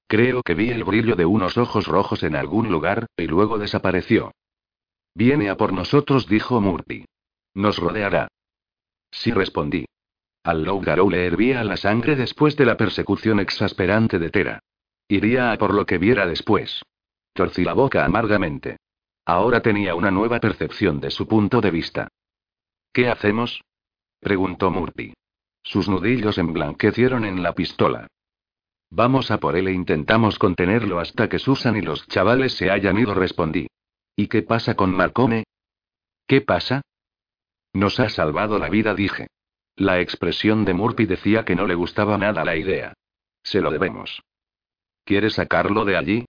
[0.07, 4.31] Creo que vi el brillo de unos ojos rojos en algún lugar, y luego desapareció.
[5.15, 7.05] Viene a por nosotros, dijo Murphy.
[7.53, 8.27] Nos rodeará.
[9.11, 9.85] Sí respondí.
[10.43, 14.59] Al Lougarou le hervía la sangre después de la persecución exasperante de Tera.
[15.07, 16.81] Iría a por lo que viera después.
[17.33, 18.77] Torcí la boca amargamente.
[19.25, 22.09] Ahora tenía una nueva percepción de su punto de vista.
[22.93, 23.63] ¿Qué hacemos?
[24.19, 25.13] preguntó Murphy.
[25.63, 28.07] Sus nudillos emblanquecieron en la pistola.
[28.91, 32.99] Vamos a por él e intentamos contenerlo hasta que Susan y los chavales se hayan
[32.99, 33.67] ido, respondí.
[34.15, 35.45] ¿Y qué pasa con Marcone?
[36.27, 36.83] ¿Qué pasa?
[37.73, 39.27] Nos ha salvado la vida, dije.
[39.75, 42.93] La expresión de Murphy decía que no le gustaba nada la idea.
[43.41, 44.21] Se lo debemos.
[45.03, 46.25] ¿Quieres sacarlo de allí?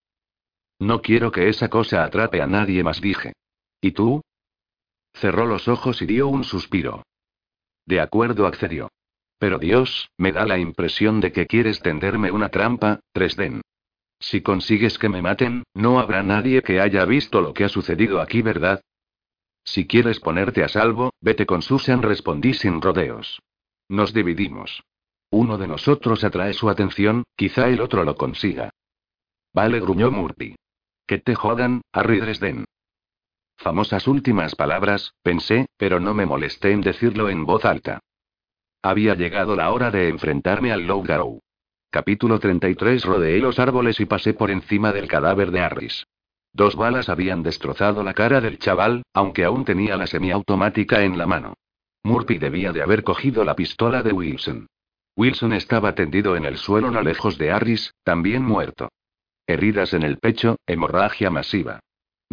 [0.79, 3.35] No quiero que esa cosa atrape a nadie más, dije.
[3.83, 4.23] ¿Y tú?
[5.15, 7.05] Cerró los ojos y dio un suspiro.
[7.87, 8.91] De acuerdo, accedió.
[9.39, 13.63] Pero Dios, me da la impresión de que quieres tenderme una trampa, Tresden.
[14.19, 18.21] Si consigues que me maten, no habrá nadie que haya visto lo que ha sucedido
[18.21, 18.81] aquí, ¿verdad?
[19.65, 23.41] Si quieres ponerte a salvo, vete con Susan, respondí sin rodeos.
[23.89, 24.83] Nos dividimos.
[25.31, 28.71] Uno de nosotros atrae su atención, quizá el otro lo consiga.
[29.53, 30.57] Vale, gruñó Murphy.
[31.07, 32.65] Que te jodan, Harry Dresden.
[33.65, 38.01] Famosas últimas palabras, pensé, pero no me molesté en decirlo en voz alta.
[38.83, 41.41] Había llegado la hora de enfrentarme al Loughgarou.
[41.89, 46.07] Capítulo 33 Rodeé los árboles y pasé por encima del cadáver de Harris.
[46.53, 51.25] Dos balas habían destrozado la cara del chaval, aunque aún tenía la semiautomática en la
[51.25, 51.55] mano.
[52.03, 54.67] Murphy debía de haber cogido la pistola de Wilson.
[55.17, 58.91] Wilson estaba tendido en el suelo no lejos de Harris, también muerto.
[59.47, 61.81] Heridas en el pecho, hemorragia masiva.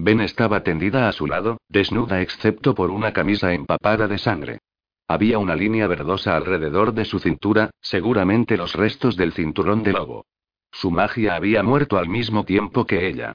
[0.03, 4.57] Ben estaba tendida a su lado, desnuda excepto por una camisa empapada de sangre.
[5.07, 10.25] Había una línea verdosa alrededor de su cintura, seguramente los restos del cinturón de lobo.
[10.71, 13.33] Su magia había muerto al mismo tiempo que ella.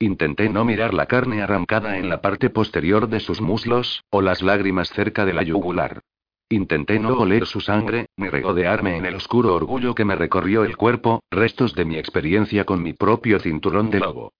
[0.00, 4.42] Intenté no mirar la carne arrancada en la parte posterior de sus muslos, o las
[4.42, 6.00] lágrimas cerca de la yugular.
[6.48, 10.76] Intenté no oler su sangre, ni regodearme en el oscuro orgullo que me recorrió el
[10.76, 14.32] cuerpo, restos de mi experiencia con mi propio cinturón de lobo.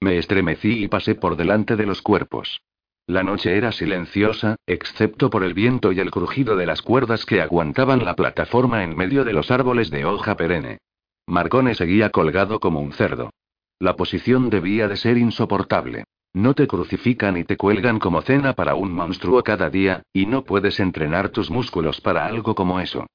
[0.00, 2.60] Me estremecí y pasé por delante de los cuerpos.
[3.06, 7.40] La noche era silenciosa, excepto por el viento y el crujido de las cuerdas que
[7.40, 10.78] aguantaban la plataforma en medio de los árboles de hoja perenne.
[11.26, 13.30] Marcone seguía colgado como un cerdo.
[13.78, 16.04] La posición debía de ser insoportable.
[16.34, 20.44] No te crucifican y te cuelgan como cena para un monstruo cada día, y no
[20.44, 23.06] puedes entrenar tus músculos para algo como eso.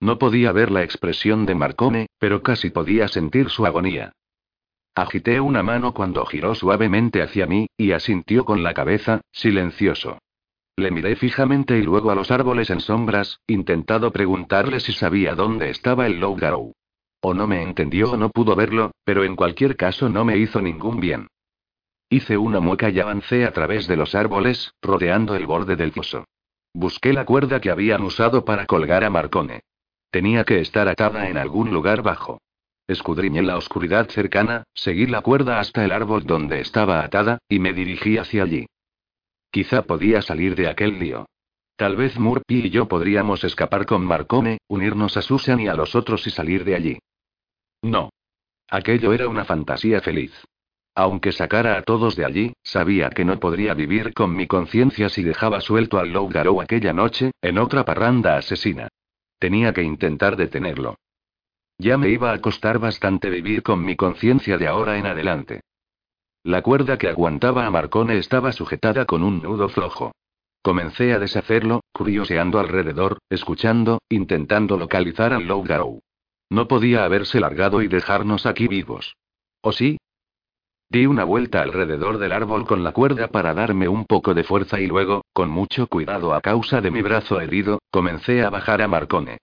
[0.00, 4.12] No podía ver la expresión de Marcone, pero casi podía sentir su agonía.
[4.94, 10.18] Agité una mano cuando giró suavemente hacia mí, y asintió con la cabeza, silencioso.
[10.76, 15.70] Le miré fijamente y luego a los árboles en sombras, intentado preguntarle si sabía dónde
[15.70, 16.72] estaba el Loughgarou.
[17.20, 20.62] O no me entendió o no pudo verlo, pero en cualquier caso no me hizo
[20.62, 21.28] ningún bien.
[22.08, 26.24] Hice una mueca y avancé a través de los árboles, rodeando el borde del foso.
[26.72, 29.60] Busqué la cuerda que habían usado para colgar a Marcone.
[30.10, 32.40] Tenía que estar atada en algún lugar bajo.
[32.90, 37.72] Escudriñé la oscuridad cercana, seguí la cuerda hasta el árbol donde estaba atada, y me
[37.72, 38.66] dirigí hacia allí.
[39.52, 41.26] Quizá podía salir de aquel lío.
[41.76, 45.94] Tal vez Murphy y yo podríamos escapar con Marcone, unirnos a Susan y a los
[45.94, 46.98] otros y salir de allí.
[47.80, 48.10] No.
[48.68, 50.32] Aquello era una fantasía feliz.
[50.96, 55.22] Aunque sacara a todos de allí, sabía que no podría vivir con mi conciencia si
[55.22, 58.88] dejaba suelto al Loughgarou aquella noche, en otra parranda asesina.
[59.38, 60.96] Tenía que intentar detenerlo.
[61.80, 65.62] Ya me iba a costar bastante vivir con mi conciencia de ahora en adelante.
[66.44, 70.12] La cuerda que aguantaba a Marcone estaba sujetada con un nudo flojo.
[70.60, 76.02] Comencé a deshacerlo, curioseando alrededor, escuchando, intentando localizar al Loughgarou.
[76.50, 79.16] No podía haberse largado y dejarnos aquí vivos.
[79.62, 79.96] ¿O sí?
[80.90, 84.80] Di una vuelta alrededor del árbol con la cuerda para darme un poco de fuerza
[84.80, 88.88] y luego, con mucho cuidado a causa de mi brazo herido, comencé a bajar a
[88.88, 89.38] Marcone.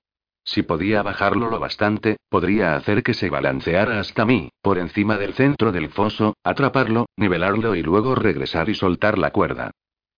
[0.47, 5.33] Si podía bajarlo lo bastante, podría hacer que se balanceara hasta mí, por encima del
[5.33, 9.71] centro del foso, atraparlo, nivelarlo y luego regresar y soltar la cuerda.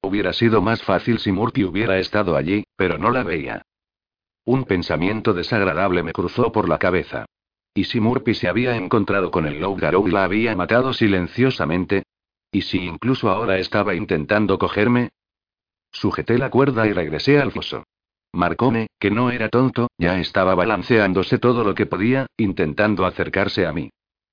[0.04, 3.63] Hubiera sido más fácil si Murphy hubiera estado allí, pero no la veía.
[4.46, 7.26] Un pensamiento desagradable me cruzó por la cabeza.
[7.74, 12.04] ¿Y si Murphy se había encontrado con el Loughgarou y la había matado silenciosamente?
[12.52, 15.10] ¿Y si incluso ahora estaba intentando cogerme?
[15.92, 17.84] Sujeté la cuerda y regresé al foso.
[18.34, 23.74] Marcone, que no era tonto, ya estaba balanceándose todo lo que podía, intentando acercarse a
[23.74, 23.89] mí.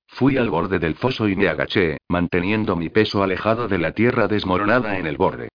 [0.07, 4.27] Fui al borde del foso y me agaché, manteniendo mi peso alejado de la tierra
[4.27, 5.49] desmoronada en el borde.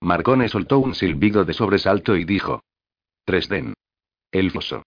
[0.00, 2.62] Marcone soltó un silbido de sobresalto y dijo:
[3.24, 3.74] Tresden.
[4.30, 4.82] El foso.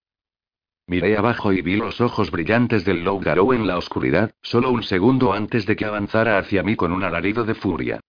[0.88, 5.34] Miré abajo y vi los ojos brillantes del Loughgarou en la oscuridad, solo un segundo
[5.34, 8.00] antes de que avanzara hacia mí con un alarido de furia.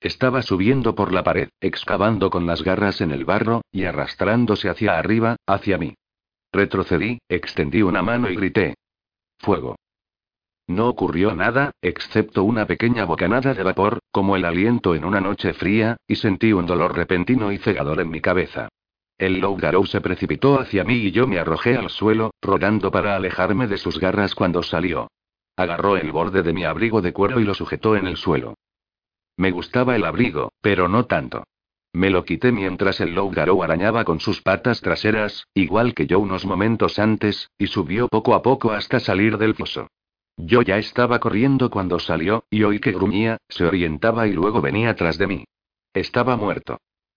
[0.00, 4.98] Estaba subiendo por la pared, excavando con las garras en el barro, y arrastrándose hacia
[4.98, 5.94] arriba, hacia mí.
[6.52, 8.74] Retrocedí, extendí una mano y grité.
[9.38, 9.76] Fuego.
[10.66, 15.52] No ocurrió nada, excepto una pequeña bocanada de vapor, como el aliento en una noche
[15.52, 18.68] fría, y sentí un dolor repentino y cegador en mi cabeza.
[19.18, 23.66] El Loughgarou se precipitó hacia mí y yo me arrojé al suelo, rodando para alejarme
[23.66, 25.08] de sus garras cuando salió.
[25.56, 28.54] Agarró el borde de mi abrigo de cuero y lo sujetó en el suelo.
[29.40, 31.44] Me gustaba el abrigo, pero no tanto.
[31.94, 36.44] Me lo quité mientras el Loughgarou arañaba con sus patas traseras, igual que yo unos
[36.44, 39.88] momentos antes, y subió poco a poco hasta salir del foso.
[40.36, 44.94] Yo ya estaba corriendo cuando salió, y oí que gruñía, se orientaba y luego venía
[44.94, 45.44] tras de mí.
[45.94, 46.76] Estaba muerto.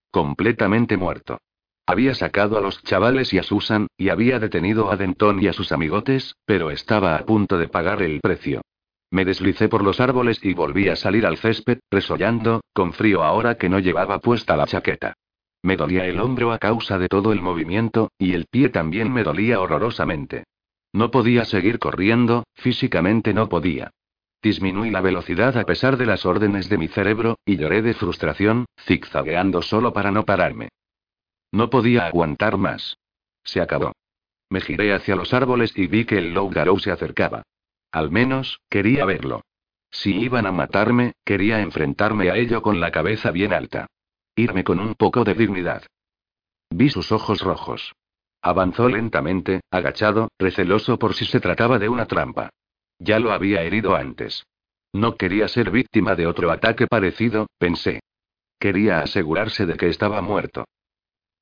[0.10, 1.40] Completamente muerto.
[1.86, 5.54] Había sacado a los chavales y a Susan, y había detenido a Denton y a
[5.54, 8.62] sus amigotes, pero estaba a punto de pagar el precio.
[9.14, 13.60] Me deslicé por los árboles y volví a salir al césped, resollando, con frío ahora
[13.60, 15.14] que no llevaba puesta la chaqueta.
[15.62, 19.22] Me dolía el hombro a causa de todo el movimiento, y el pie también me
[19.22, 20.46] dolía horrorosamente.
[20.94, 23.92] No podía seguir corriendo, físicamente no podía.
[24.42, 28.66] Disminuí la velocidad a pesar de las órdenes de mi cerebro, y lloré de frustración,
[28.82, 30.70] zigzagueando solo para no pararme.
[31.52, 32.98] No podía aguantar más.
[33.44, 33.92] Se acabó.
[34.50, 37.44] Me giré hacia los árboles y vi que el Loughgarou se acercaba.
[37.94, 39.44] Al menos, quería verlo.
[39.92, 43.86] Si iban a matarme, quería enfrentarme a ello con la cabeza bien alta.
[44.36, 45.84] Irme con un poco de dignidad.
[46.72, 47.94] Vi sus ojos rojos.
[48.42, 52.50] Avanzó lentamente, agachado, receloso por si se trataba de una trampa.
[52.98, 54.44] Ya lo había herido antes.
[54.92, 58.00] No quería ser víctima de otro ataque parecido, pensé.
[58.60, 60.66] Quería asegurarse de que estaba muerto.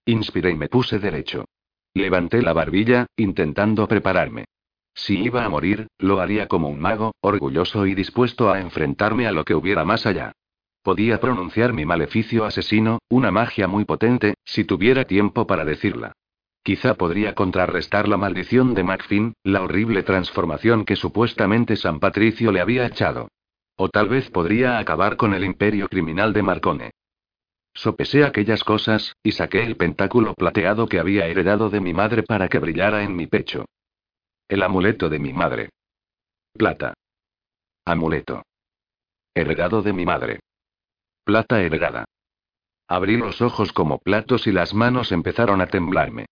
[0.05, 1.45] Inspiré y me puse derecho.
[1.93, 4.45] Levanté la barbilla, intentando prepararme.
[4.93, 9.31] Si iba a morir, lo haría como un mago, orgulloso y dispuesto a enfrentarme a
[9.31, 10.33] lo que hubiera más allá.
[10.83, 16.13] Podía pronunciar mi maleficio asesino, una magia muy potente, si tuviera tiempo para decirla.
[16.63, 22.61] Quizá podría contrarrestar la maldición de Macfin, la horrible transformación que supuestamente San Patricio le
[22.61, 23.29] había echado.
[23.75, 26.91] O tal vez podría acabar con el imperio criminal de Marcone.
[27.73, 32.47] Sopesé aquellas cosas, y saqué el pentáculo plateado que había heredado de mi madre para
[32.47, 33.65] que brillara en mi pecho.
[34.51, 35.69] El amuleto de mi madre.
[36.51, 36.93] Plata.
[37.85, 38.43] Amuleto.
[39.33, 40.41] Heredado de mi madre.
[41.23, 42.03] Plata heredada.
[42.89, 46.25] Abrí los ojos como platos y las manos empezaron a temblarme.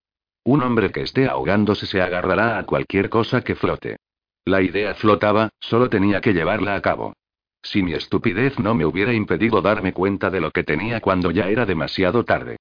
[0.44, 3.96] Un hombre que esté ahogándose se agarrará a cualquier cosa que flote.
[4.44, 7.14] La idea flotaba, solo tenía que llevarla a cabo.
[7.62, 11.48] Si mi estupidez no me hubiera impedido darme cuenta de lo que tenía cuando ya
[11.48, 12.58] era demasiado tarde.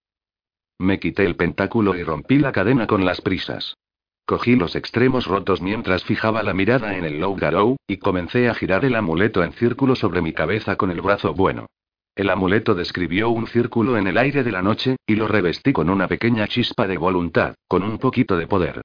[0.78, 3.76] Me quité el pentáculo y rompí la cadena con las prisas.
[4.30, 8.86] Cogí los extremos rotos mientras fijaba la mirada en el Loughgarou, y comencé a girar
[8.86, 11.66] el amuleto en círculo sobre mi cabeza con el brazo bueno.
[12.16, 15.90] El amuleto describió un círculo en el aire de la noche, y lo revestí con
[15.90, 18.82] una pequeña chispa de voluntad, con un poquito de poder.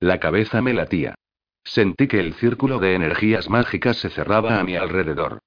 [0.00, 1.14] La cabeza me latía.
[1.62, 5.38] Sentí que el círculo de energías mágicas se cerraba a mi alrededor.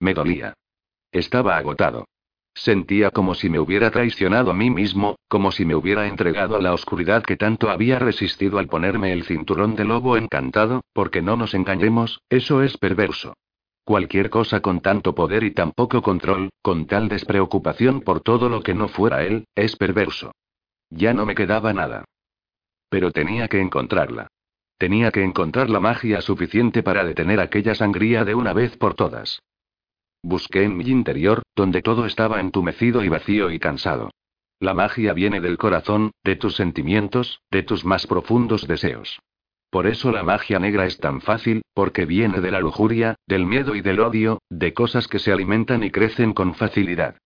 [0.00, 0.52] Me dolía.
[1.12, 2.04] Estaba agotado.
[2.56, 6.60] Sentía como si me hubiera traicionado a mí mismo, como si me hubiera entregado a
[6.62, 11.36] la oscuridad que tanto había resistido al ponerme el cinturón de lobo encantado, porque no
[11.36, 13.34] nos engañemos, eso es perverso.
[13.84, 18.62] Cualquier cosa con tanto poder y tan poco control, con tal despreocupación por todo lo
[18.62, 20.32] que no fuera él, es perverso.
[20.88, 22.06] Ya no me quedaba nada.
[22.88, 24.28] Pero tenía que encontrarla.
[24.78, 29.40] Tenía que encontrar la magia suficiente para detener aquella sangría de una vez por todas.
[30.28, 34.10] Busqué en mi interior, donde todo estaba entumecido y vacío y cansado.
[34.58, 39.20] La magia viene del corazón, de tus sentimientos, de tus más profundos deseos.
[39.70, 43.76] Por eso la magia negra es tan fácil, porque viene de la lujuria, del miedo
[43.76, 47.18] y del odio, de cosas que se alimentan y crecen con facilidad.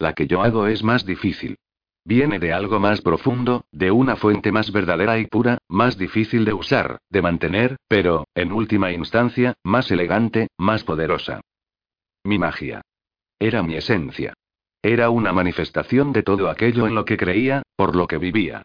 [0.00, 1.58] La que yo hago es más difícil.
[2.04, 6.54] Viene de algo más profundo, de una fuente más verdadera y pura, más difícil de
[6.54, 11.40] usar, de mantener, pero, en última instancia, más elegante, más poderosa.
[12.24, 12.82] Mi magia.
[13.38, 14.34] Era mi esencia.
[14.82, 18.62] Era una manifestación de todo aquello en lo que creía, por lo que vivía.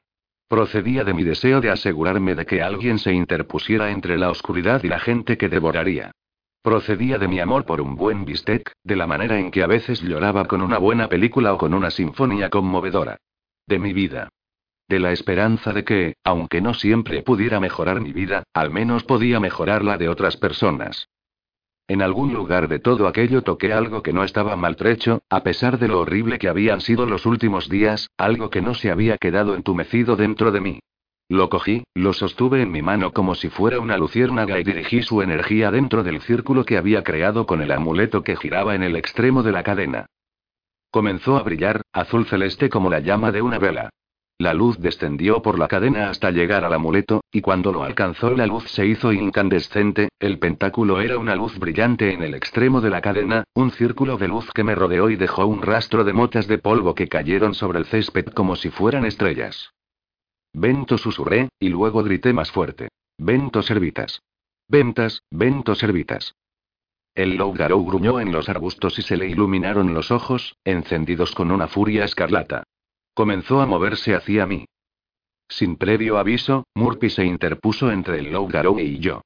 [0.48, 4.88] Procedía de mi deseo de asegurarme de que alguien se interpusiera entre la oscuridad y
[4.88, 6.12] la gente que devoraría.
[6.62, 10.02] Procedía de mi amor por un buen bistec, de la manera en que a veces
[10.02, 13.18] lloraba con una buena película o con una sinfonía conmovedora.
[13.68, 14.30] De mi vida.
[14.88, 19.40] De la esperanza de que, aunque no siempre pudiera mejorar mi vida, al menos podía
[19.40, 21.08] mejorar la de otras personas.
[21.88, 25.90] En algún lugar de todo aquello toqué algo que no estaba maltrecho, a pesar de
[25.90, 30.16] lo horrible que habían sido los últimos días, algo que no se había quedado entumecido
[30.16, 30.80] dentro de mí.
[31.30, 35.22] Lo cogí, lo sostuve en mi mano como si fuera una luciérnaga y dirigí su
[35.22, 39.44] energía dentro del círculo que había creado con el amuleto que giraba en el extremo
[39.44, 40.06] de la cadena.
[40.92, 43.90] Comenzó a brillar, azul celeste como la llama de una vela.
[44.44, 48.46] La luz descendió por la cadena hasta llegar al amuleto, y cuando lo alcanzó la
[48.46, 53.00] luz se hizo incandescente, el pentáculo era una luz brillante en el extremo de la
[53.00, 56.58] cadena, un círculo de luz que me rodeó y dejó un rastro de motas de
[56.58, 59.72] polvo que cayeron sobre el césped como si fueran estrellas.
[60.52, 62.90] Vento susurré, y luego grité más fuerte.
[63.18, 64.24] Vento servitas.
[64.68, 66.36] Ventas, vento servitas.
[67.16, 71.70] El Lougarou gruñó en los arbustos y se le iluminaron los ojos, encendidos con una
[71.70, 72.66] furia escarlata.
[73.14, 74.66] Comenzó a moverse hacia mí.
[75.48, 79.22] Sin previo aviso, Murphy se interpuso entre el Lougarou y yo.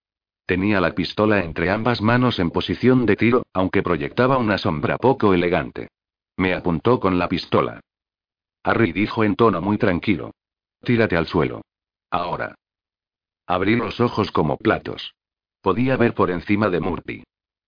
[0.45, 5.33] Tenía la pistola entre ambas manos en posición de tiro, aunque proyectaba una sombra poco
[5.33, 5.89] elegante.
[6.37, 7.81] Me apuntó con la pistola.
[8.63, 10.31] Harry dijo en tono muy tranquilo.
[10.83, 11.61] Tírate al suelo.
[12.11, 12.55] Ahora.
[13.45, 15.15] Abrí los ojos como platos.
[15.61, 17.23] Podía ver por encima de Murphy.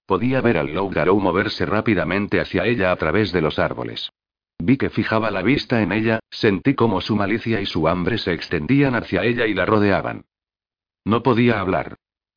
[0.05, 4.09] Podía ver al Lougarou moverse rápidamente hacia ella a través de los árboles.
[4.59, 8.33] Vi que fijaba la vista en ella, sentí como su malicia y su hambre se
[8.33, 10.25] extendían hacia ella y la rodeaban.
[11.05, 11.95] No podía hablar.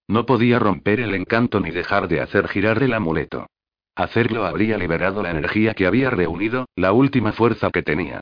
[0.09, 3.47] No podía romper el encanto ni dejar de hacer girar el amuleto.
[3.95, 8.20] Hacerlo habría liberado la energía que había reunido, la última fuerza que tenía.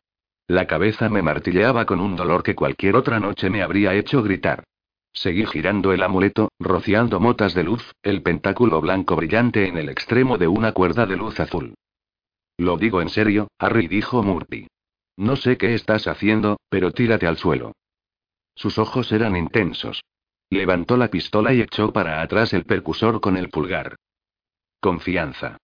[0.48, 4.64] La cabeza me martilleaba con un dolor que cualquier otra noche me habría hecho gritar.
[5.12, 10.38] Seguí girando el amuleto, rociando motas de luz, el pentáculo blanco brillante en el extremo
[10.38, 11.74] de una cuerda de luz azul.
[12.60, 14.66] Lo digo en serio, Harry dijo Murphy.
[15.16, 17.72] No sé qué estás haciendo, pero tírate al suelo.
[18.54, 20.02] Sus ojos eran intensos.
[20.50, 23.96] Levantó la pistola y echó para atrás el percusor con el pulgar.
[24.78, 25.56] Confianza.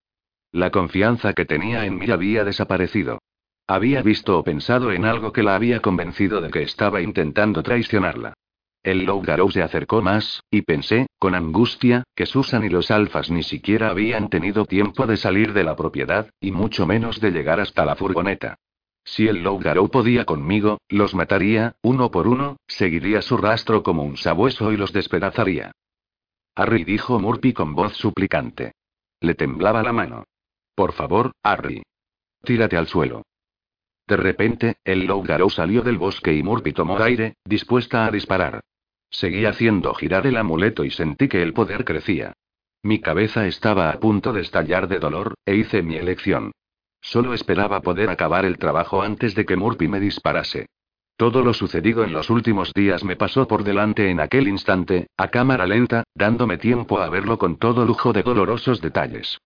[0.51, 3.19] La confianza que tenía en mí había desaparecido.
[3.67, 8.33] Había visto o pensado en algo que la había convencido de que estaba intentando traicionarla.
[8.83, 13.43] El Lougarou se acercó más, y pensé, con angustia, que Susan y los alfas ni
[13.43, 17.85] siquiera habían tenido tiempo de salir de la propiedad, y mucho menos de llegar hasta
[17.85, 18.55] la furgoneta.
[19.03, 24.17] Si el Lougarou podía conmigo, los mataría, uno por uno, seguiría su rastro como un
[24.17, 25.71] sabueso y los despedazaría.
[26.55, 28.73] Harry dijo Murphy con voz suplicante.
[29.21, 30.25] Le temblaba la mano.
[30.75, 31.83] Por favor, Harry.
[32.43, 33.23] Tírate al suelo.
[34.07, 38.61] De repente, el Lougarou salió del bosque y Murphy tomó aire, dispuesta a disparar.
[39.09, 42.33] Seguí haciendo girar el amuleto y sentí que el poder crecía.
[42.83, 46.53] Mi cabeza estaba a punto de estallar de dolor, e hice mi elección.
[47.01, 50.67] Solo esperaba poder acabar el trabajo antes de que Murphy me disparase.
[51.17, 55.29] Todo lo sucedido en los últimos días me pasó por delante en aquel instante, a
[55.29, 59.39] cámara lenta, dándome tiempo a verlo con todo lujo de dolorosos detalles.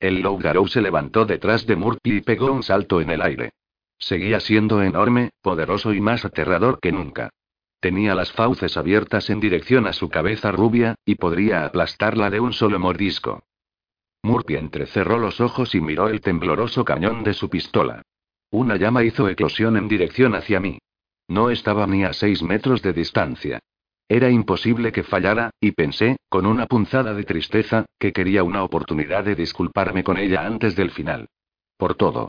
[0.00, 3.52] El Lougarou se levantó detrás de Murphy y pegó un salto en el aire.
[3.98, 7.30] Seguía siendo enorme, poderoso y más aterrador que nunca.
[7.80, 12.52] Tenía las fauces abiertas en dirección a su cabeza rubia, y podría aplastarla de un
[12.52, 13.44] solo mordisco.
[14.22, 18.02] Murphy entrecerró los ojos y miró el tembloroso cañón de su pistola.
[18.50, 20.78] Una llama hizo eclosión en dirección hacia mí.
[21.28, 23.60] No estaba ni a seis metros de distancia.
[24.08, 29.24] Era imposible que fallara, y pensé, con una punzada de tristeza, que quería una oportunidad
[29.24, 31.28] de disculparme con ella antes del final.
[31.76, 32.28] Por todo.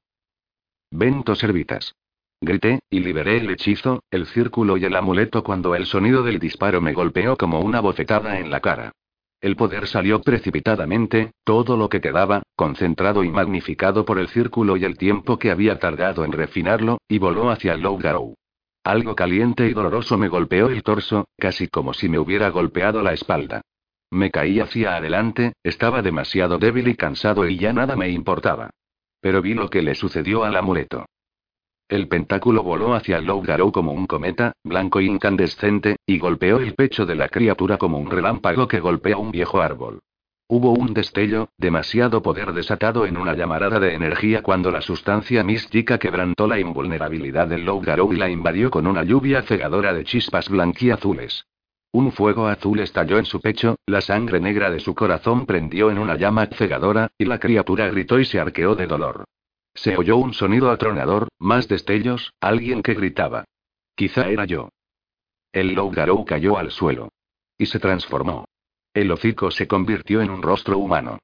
[0.91, 1.95] Vento servitas.
[2.39, 6.81] Grité, y liberé el hechizo, el círculo y el amuleto cuando el sonido del disparo
[6.81, 8.93] me golpeó como una bofetada en la cara.
[9.41, 14.85] El poder salió precipitadamente, todo lo que quedaba, concentrado y magnificado por el círculo y
[14.85, 18.35] el tiempo que había tardado en refinarlo, y voló hacia el Lougarou.
[18.83, 23.13] Algo caliente y doloroso me golpeó el torso, casi como si me hubiera golpeado la
[23.13, 23.61] espalda.
[24.09, 28.69] Me caí hacia adelante, estaba demasiado débil y cansado y ya nada me importaba.
[29.19, 31.05] Pero vi lo que le sucedió al amuleto.
[31.89, 37.05] El pentáculo voló hacia Lougarou como un cometa, blanco e incandescente, y golpeó el pecho
[37.05, 39.99] de la criatura como un relámpago que golpea un viejo árbol.
[40.49, 45.97] Hubo un destello, demasiado poder desatado en una llamarada de energía cuando la sustancia mística
[45.97, 51.45] quebrantó la invulnerabilidad del Lougarou y la invadió con una lluvia cegadora de chispas blanquiazules.
[51.97, 55.97] Un fuego azul estalló en su pecho, la sangre negra de su corazón prendió en
[55.97, 59.25] una llama cegadora, y la criatura gritó y se arqueó de dolor.
[59.73, 63.45] Se oyó un sonido atronador, más destellos, alguien que gritaba.
[63.95, 64.69] Quizá era yo.
[65.51, 67.09] El Lougarou cayó al suelo.
[67.57, 68.45] Y se transformó.
[68.93, 71.17] El hocico se convirtió en un rostro humano.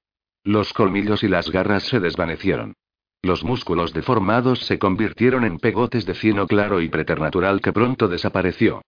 [0.43, 2.73] Los colmillos y las garras se desvanecieron.
[3.21, 8.81] Los músculos deformados se convirtieron en pegotes de cieno claro y preternatural que pronto desapareció.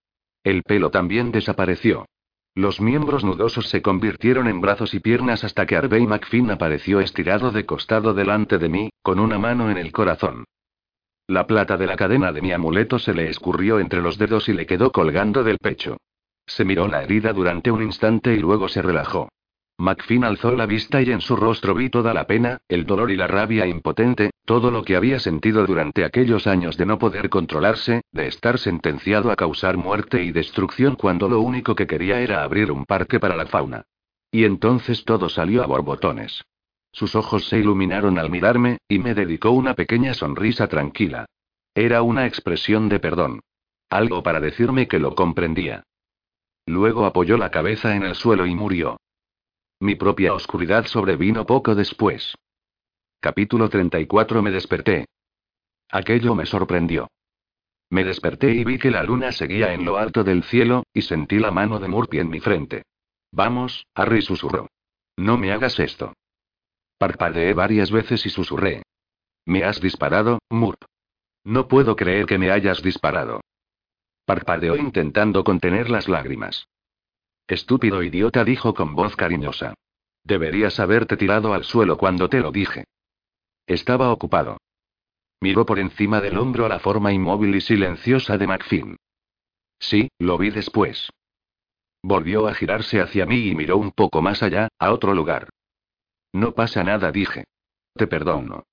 [0.46, 2.06] El pelo también desapareció.
[2.54, 7.50] Los miembros nudosos se convirtieron en brazos y piernas hasta que Harvey McFinn apareció estirado
[7.50, 10.44] de costado delante de mí, con una mano en el corazón.
[11.26, 14.52] La plata de la cadena de mi amuleto se le escurrió entre los dedos y
[14.52, 15.96] le quedó colgando del pecho.
[16.46, 19.28] Se miró la herida durante un instante y luego se relajó.
[19.78, 23.16] McFinn alzó la vista y en su rostro vi toda la pena, el dolor y
[23.16, 28.00] la rabia impotente, todo lo que había sentido durante aquellos años de no poder controlarse,
[28.10, 32.72] de estar sentenciado a causar muerte y destrucción cuando lo único que quería era abrir
[32.72, 33.84] un parque para la fauna.
[34.30, 36.42] Y entonces todo salió a borbotones.
[36.90, 41.26] Sus ojos se iluminaron al mirarme, y me dedicó una pequeña sonrisa tranquila.
[41.74, 43.40] Era una expresión de perdón.
[43.90, 45.82] Algo para decirme que lo comprendía.
[46.64, 48.96] Luego apoyó la cabeza en el suelo y murió.
[49.80, 52.34] Mi propia oscuridad sobrevino poco después.
[53.20, 55.04] Capítulo 34 Me desperté.
[55.90, 57.08] Aquello me sorprendió.
[57.90, 61.38] Me desperté y vi que la luna seguía en lo alto del cielo, y sentí
[61.38, 62.84] la mano de Murphy en mi frente.
[63.32, 64.68] Vamos, Harry susurró.
[65.16, 66.14] No me hagas esto.
[66.98, 68.82] Parpadeé varias veces y susurré.
[69.44, 70.82] ¿Me has disparado, Murp?
[71.44, 73.42] No puedo creer que me hayas disparado.
[74.24, 76.66] Parpadeó intentando contener las lágrimas.
[77.46, 79.74] Estúpido idiota, dijo con voz cariñosa.
[80.24, 82.84] Deberías haberte tirado al suelo cuando te lo dije.
[83.66, 84.58] Estaba ocupado.
[85.40, 88.96] Miró por encima del hombro a la forma inmóvil y silenciosa de McFinn.
[89.78, 91.10] Sí, lo vi después.
[92.02, 95.50] Volvió a girarse hacia mí y miró un poco más allá, a otro lugar.
[96.32, 97.44] No pasa nada, dije.
[97.94, 98.64] Te perdono.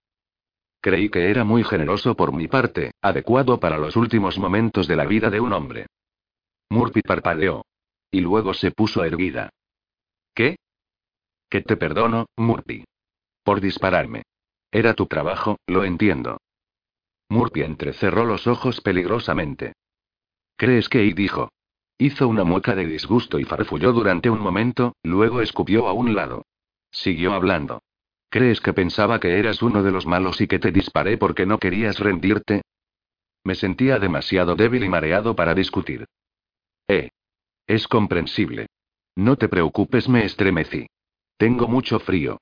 [0.82, 5.06] Creí que era muy generoso por mi parte, adecuado para los últimos momentos de la
[5.06, 5.86] vida de un hombre.
[6.70, 7.64] Murphy parpadeó.
[8.14, 9.50] Y luego se puso erguida.
[10.36, 10.58] ¿Qué?
[11.50, 12.86] Que te perdono, Murphy.
[13.44, 14.22] Por dispararme.
[14.72, 16.38] Era tu trabajo, lo entiendo.
[17.30, 19.74] Murphy entrecerró los ojos peligrosamente.
[20.56, 21.50] ¿Crees que y dijo?
[21.98, 26.46] Hizo una mueca de disgusto y farfulló durante un momento, luego escupió a un lado.
[26.92, 27.82] Siguió hablando.
[28.30, 31.58] ¿Crees que pensaba que eras uno de los malos y que te disparé porque no
[31.58, 32.62] querías rendirte?
[33.44, 36.06] Me sentía demasiado débil y mareado para discutir.
[36.88, 37.10] Eh.
[37.68, 38.68] Es comprensible.
[39.16, 40.88] No te preocupes, me estremecí.
[41.38, 42.40] Tengo mucho frío.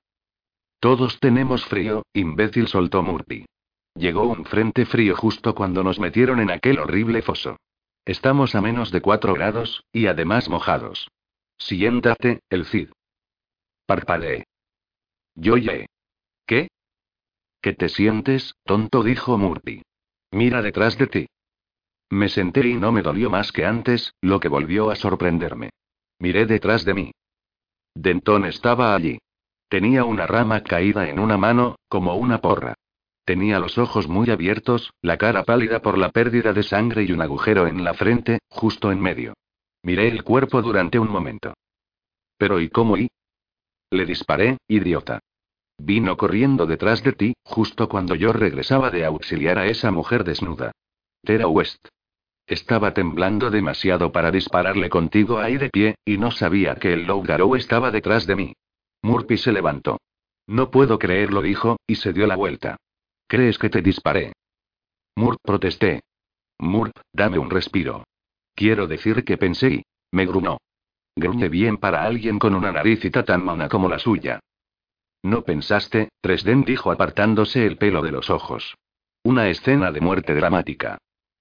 [0.80, 3.46] Todos tenemos frío, imbécil soltó Murphy.
[3.96, 7.58] Llegó un frente frío justo cuando nos metieron en aquel horrible foso.
[8.06, 11.10] Estamos a menos de cuatro grados, y además mojados.
[11.58, 12.90] Siéntate, el Cid.
[13.86, 14.46] Parpadeé.
[15.36, 15.86] Yo ye.
[16.48, 16.70] ¿Qué?
[17.62, 19.04] ¿Qué te sientes, tonto?
[19.04, 19.84] dijo Murphy.
[20.32, 21.28] Mira detrás de ti.
[22.12, 25.70] Me senté y no me dolió más que antes, lo que volvió a sorprenderme.
[26.20, 27.12] Miré detrás de mí.
[27.96, 29.20] Denton estaba allí.
[29.70, 32.74] Tenía una rama caída en una mano, como una porra.
[33.24, 37.22] Tenía los ojos muy abiertos, la cara pálida por la pérdida de sangre y un
[37.22, 39.34] agujero en la frente, justo en medio.
[39.82, 41.54] Miré el cuerpo durante un momento.
[42.38, 43.10] Pero ¿y cómo y?
[43.90, 45.22] Le disparé, idiota.
[45.78, 50.74] Vino corriendo detrás de ti, justo cuando yo regresaba de auxiliar a esa mujer desnuda.
[51.24, 51.88] Tera West.
[52.52, 57.56] Estaba temblando demasiado para dispararle contigo ahí de pie, y no sabía que el Lougarou
[57.56, 58.54] estaba detrás de mí.
[59.02, 60.02] Murphy se levantó.
[60.48, 62.76] No puedo creerlo, dijo, y se dio la vuelta.
[63.26, 64.34] ¿Crees que te disparé?
[65.16, 66.02] Murp protesté.
[66.60, 68.04] Murp, dame un respiro.
[68.54, 69.84] Quiero decir que pensé y.
[70.12, 70.58] Me grunó.
[71.16, 74.42] Gruñe bien para alguien con una naricita tan mona como la suya.
[75.24, 78.76] No pensaste, Tresden dijo apartándose el pelo de los ojos.
[79.24, 80.98] Una escena de muerte dramática.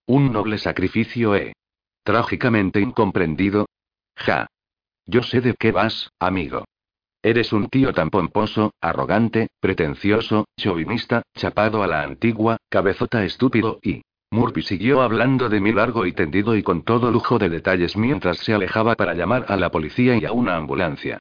[0.06, 1.52] Un noble sacrificio, ¿eh?
[2.02, 3.66] Trágicamente incomprendido.
[4.16, 4.46] Ja.
[5.06, 6.64] Yo sé de qué vas, amigo.
[7.22, 14.02] Eres un tío tan pomposo, arrogante, pretencioso, chauvinista, chapado a la antigua, cabezota estúpido y...
[14.32, 18.38] Murphy siguió hablando de mí largo y tendido y con todo lujo de detalles mientras
[18.38, 21.18] se alejaba para llamar a la policía y a una ambulancia.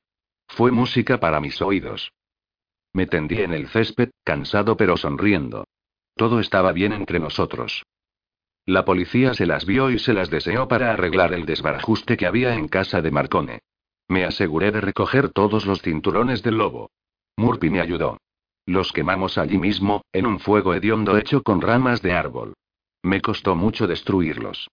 [0.47, 2.11] Fue música para mis oídos.
[2.93, 5.65] Me tendí en el césped, cansado pero sonriendo.
[6.15, 7.83] Todo estaba bien entre nosotros.
[8.69, 12.53] La policía se las vio y se las deseó para arreglar el desbarajuste que había
[12.53, 13.61] en casa de Marcone.
[14.07, 16.91] Me aseguré de recoger todos los cinturones del lobo.
[17.35, 18.19] Murphy me ayudó.
[18.67, 22.53] Los quemamos allí mismo, en un fuego hediondo hecho con ramas de árbol.
[23.01, 24.67] Me costó mucho destruirlos.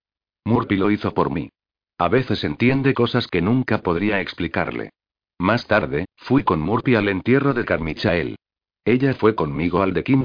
[0.44, 1.48] Murphy lo hizo por mí.
[1.96, 4.90] A veces entiende cosas que nunca podría explicarle.
[5.38, 8.36] Más tarde, fui con Murphy al entierro de Carmichael.
[8.84, 10.22] Ella fue conmigo al de Kim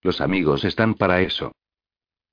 [0.00, 1.52] Los amigos están para eso.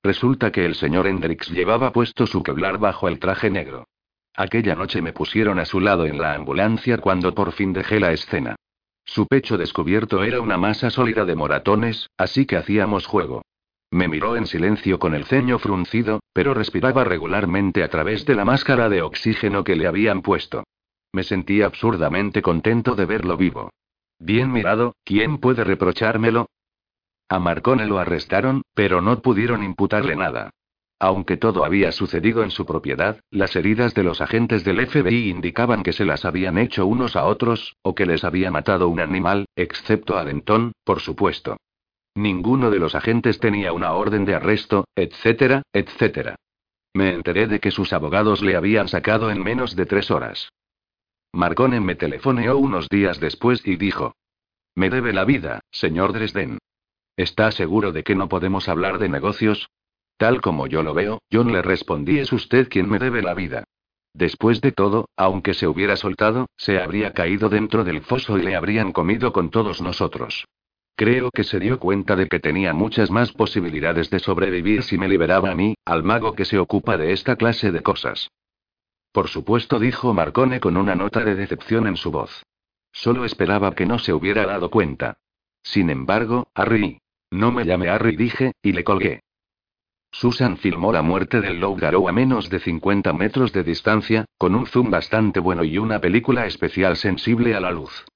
[0.02, 3.86] Resulta que el señor Hendrix llevaba puesto su Kevlar bajo el traje negro.
[4.34, 8.12] Aquella noche me pusieron a su lado en la ambulancia cuando por fin dejé la
[8.12, 8.56] escena.
[9.04, 13.42] Su pecho descubierto era una masa sólida de moratones, así que hacíamos juego.
[13.90, 18.44] Me miró en silencio con el ceño fruncido, pero respiraba regularmente a través de la
[18.44, 20.64] máscara de oxígeno que le habían puesto.
[21.12, 23.70] Me sentí absurdamente contento de verlo vivo.
[24.18, 26.48] Bien mirado, ¿quién puede reprochármelo?
[27.28, 30.50] A Marcone lo arrestaron, pero no pudieron imputarle nada.
[31.00, 35.82] Aunque todo había sucedido en su propiedad, las heridas de los agentes del FBI indicaban
[35.82, 39.46] que se las habían hecho unos a otros, o que les había matado un animal,
[39.54, 41.56] excepto a Denton, por supuesto.
[42.16, 46.34] Ninguno de los agentes tenía una orden de arresto, etcétera, etcétera.
[46.94, 50.48] Me enteré de que sus abogados le habían sacado en menos de tres horas.
[51.32, 54.16] Marcone me telefoneó unos días después y dijo.
[54.74, 56.58] Me debe la vida, señor Dresden.
[57.18, 59.70] ¿Está seguro de que no podemos hablar de negocios?
[60.18, 63.64] Tal como yo lo veo, John le respondí es usted quien me debe la vida.
[64.14, 68.54] Después de todo, aunque se hubiera soltado, se habría caído dentro del foso y le
[68.54, 70.46] habrían comido con todos nosotros.
[70.94, 75.08] Creo que se dio cuenta de que tenía muchas más posibilidades de sobrevivir si me
[75.08, 78.30] liberaba a mí, al mago que se ocupa de esta clase de cosas.
[79.10, 82.44] Por supuesto, dijo Marcone con una nota de decepción en su voz.
[82.92, 85.18] Solo esperaba que no se hubiera dado cuenta.
[85.64, 87.00] Sin embargo, Harry.
[87.30, 89.20] No me llame Harry, dije, y le colgué.
[90.10, 94.66] Susan filmó la muerte del Loughgarou a menos de 50 metros de distancia, con un
[94.66, 98.06] zoom bastante bueno y una película especial sensible a la luz.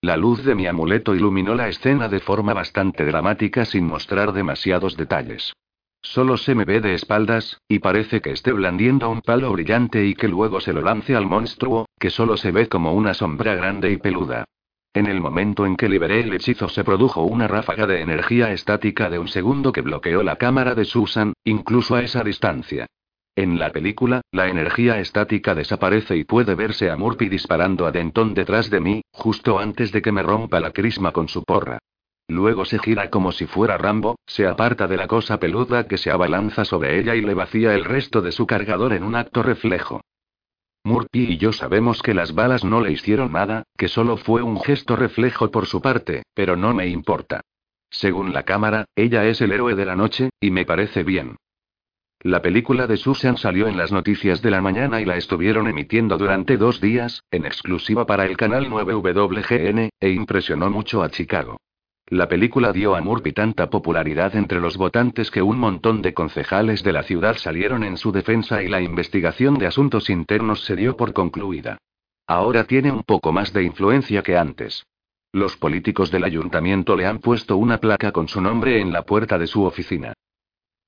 [0.00, 4.96] La luz de mi amuleto iluminó la escena de forma bastante dramática sin mostrar demasiados
[4.96, 5.52] detalles.
[6.00, 10.14] Solo se me ve de espaldas, y parece que esté blandiendo un palo brillante y
[10.14, 13.92] que luego se lo lance al monstruo, que solo se ve como una sombra grande
[13.92, 14.44] y peluda.
[14.94, 19.08] En el momento en que liberé el hechizo se produjo una ráfaga de energía estática
[19.08, 22.86] de un segundo que bloqueó la cámara de Susan, incluso a esa distancia.
[23.34, 28.34] En la película, la energía estática desaparece y puede verse a Murphy disparando a Denton
[28.34, 31.78] detrás de mí, justo antes de que me rompa la crisma con su porra.
[32.28, 36.10] Luego se gira como si fuera Rambo, se aparta de la cosa peluda que se
[36.10, 40.02] abalanza sobre ella y le vacía el resto de su cargador en un acto reflejo.
[40.84, 44.60] Murphy y yo sabemos que las balas no le hicieron nada, que solo fue un
[44.60, 47.40] gesto reflejo por su parte, pero no me importa.
[47.90, 51.36] Según la cámara, ella es el héroe de la noche, y me parece bien.
[52.20, 56.18] La película de Susan salió en las noticias de la mañana y la estuvieron emitiendo
[56.18, 61.58] durante dos días, en exclusiva para el canal 9WGN, e impresionó mucho a Chicago.
[62.08, 66.82] La película dio a Murphy tanta popularidad entre los votantes que un montón de concejales
[66.82, 70.96] de la ciudad salieron en su defensa y la investigación de asuntos internos se dio
[70.96, 71.78] por concluida.
[72.26, 74.84] Ahora tiene un poco más de influencia que antes.
[75.32, 79.38] Los políticos del ayuntamiento le han puesto una placa con su nombre en la puerta
[79.38, 80.12] de su oficina.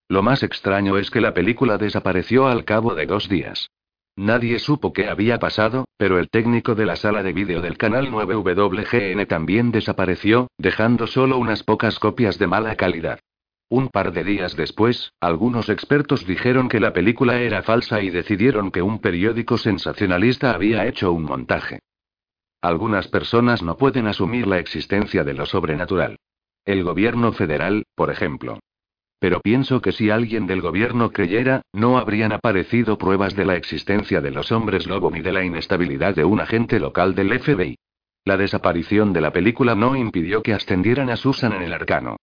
[0.09, 3.71] Lo más extraño es que la película desapareció al cabo de dos días.
[4.17, 8.11] Nadie supo qué había pasado, pero el técnico de la sala de vídeo del canal
[8.11, 13.19] 9WGN también desapareció, dejando solo unas pocas copias de mala calidad.
[13.69, 18.71] Un par de días después, algunos expertos dijeron que la película era falsa y decidieron
[18.71, 21.81] que un periódico sensacionalista había hecho un montaje.
[22.61, 26.19] Algunas personas no pueden asumir la existencia de lo sobrenatural.
[26.65, 28.61] El gobierno federal, por ejemplo.
[29.19, 34.21] Pero pienso que si alguien del gobierno creyera, no habrían aparecido pruebas de la existencia
[34.21, 37.77] de los hombres lobo ni de la inestabilidad de un agente local del FBI.
[38.25, 42.17] La desaparición de la película no impidió que ascendieran a Susan en el arcano.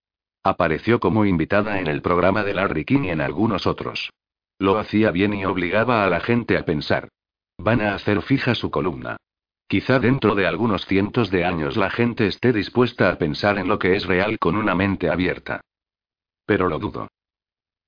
[0.44, 4.10] Apareció como invitada en el programa de Larry King y en algunos otros.
[4.58, 7.10] Lo hacía bien y obligaba a la gente a pensar.
[7.58, 9.18] Van a hacer fija su columna.
[9.68, 13.80] Quizá dentro de algunos cientos de años la gente esté dispuesta a pensar en lo
[13.80, 15.62] que es real con una mente abierta.
[16.52, 17.08] Pero lo dudo.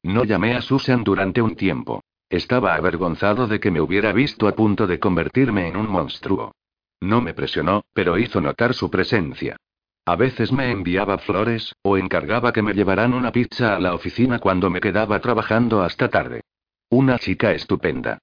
[0.04, 2.02] No llamé a Susan durante un tiempo.
[2.30, 6.54] Estaba avergonzado de que me hubiera visto a punto de convertirme en un monstruo.
[7.02, 9.58] No me presionó, pero hizo notar su presencia.
[10.06, 14.40] A veces me enviaba flores, o encargaba que me llevaran una pizza a la oficina
[14.40, 16.40] cuando me quedaba trabajando hasta tarde.
[16.88, 18.20] Una chica estupenda.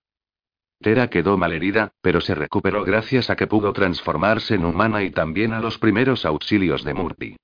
[0.81, 5.53] Tera quedó malherida, pero se recuperó gracias a que pudo transformarse en humana y también
[5.53, 7.37] a los primeros auxilios de Murphy.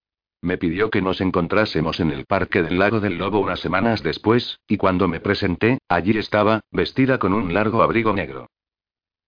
[0.42, 4.60] Me pidió que nos encontrásemos en el Parque del Lago del Lobo unas semanas después,
[4.68, 8.48] y cuando me presenté, allí estaba, vestida con un largo abrigo negro.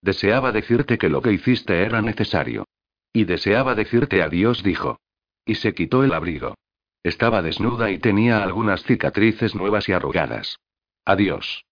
[0.01, 2.67] Deseaba decirte que lo que hiciste era necesario.
[3.13, 5.01] Y deseaba decirte adiós, dijo.
[5.45, 6.55] Y se quitó el abrigo.
[7.03, 10.59] Estaba desnuda y tenía algunas cicatrices nuevas y arrugadas.
[11.05, 11.65] Adiós.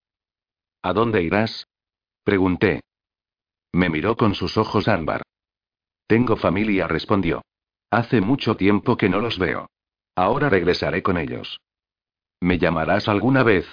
[0.81, 1.67] ¿A dónde irás?
[2.23, 2.81] Pregunté.
[3.71, 5.21] Me miró con sus ojos ámbar.
[6.07, 7.43] Tengo familia, respondió.
[7.89, 9.69] Hace mucho tiempo que no los veo.
[10.15, 11.61] Ahora regresaré con ellos.
[12.41, 13.65] ¿Me llamarás alguna vez?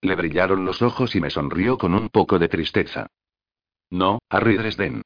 [0.00, 3.08] Le brillaron los ojos y me sonrió con un poco de tristeza.
[3.90, 5.02] No, Harry Dresden.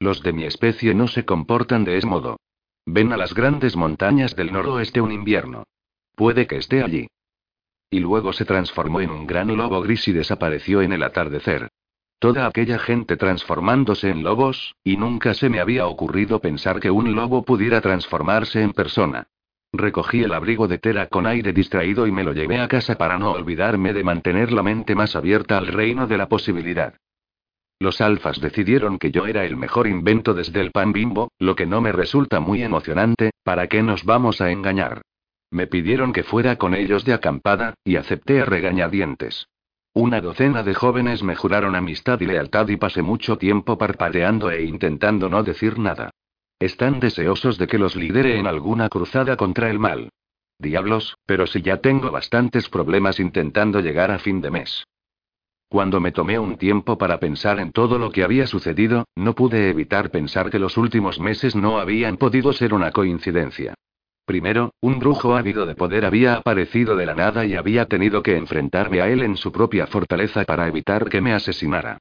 [0.00, 2.38] Los de mi especie no se comportan de ese modo.
[2.86, 5.64] Ven a las grandes montañas del noroeste un invierno.
[6.14, 7.08] Puede que esté allí.
[7.90, 11.68] Y luego se transformó en un gran lobo gris y desapareció en el atardecer.
[12.20, 17.14] Toda aquella gente transformándose en lobos, y nunca se me había ocurrido pensar que un
[17.14, 19.28] lobo pudiera transformarse en persona.
[19.72, 23.18] Recogí el abrigo de tela con aire distraído y me lo llevé a casa para
[23.18, 26.94] no olvidarme de mantener la mente más abierta al reino de la posibilidad.
[27.78, 31.66] Los alfas decidieron que yo era el mejor invento desde el pan bimbo, lo que
[31.66, 35.02] no me resulta muy emocionante, ¿para qué nos vamos a engañar?
[35.52, 39.46] Me pidieron que fuera con ellos de acampada, y acepté a regañadientes.
[39.94, 44.62] Una docena de jóvenes me juraron amistad y lealtad y pasé mucho tiempo parpadeando e
[44.62, 46.10] intentando no decir nada.
[46.60, 50.10] Están deseosos de que los lidere en alguna cruzada contra el mal.
[50.58, 54.84] Diablos, pero si ya tengo bastantes problemas intentando llegar a fin de mes.
[55.68, 59.68] Cuando me tomé un tiempo para pensar en todo lo que había sucedido, no pude
[59.68, 63.74] evitar pensar que los últimos meses no habían podido ser una coincidencia.
[64.28, 68.36] Primero, un brujo ávido de poder había aparecido de la nada y había tenido que
[68.36, 71.96] enfrentarme a él en su propia fortaleza para evitar que me asesinara.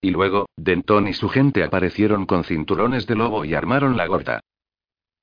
[0.00, 4.42] Y luego, Denton y su gente aparecieron con cinturones de lobo y armaron la gorda.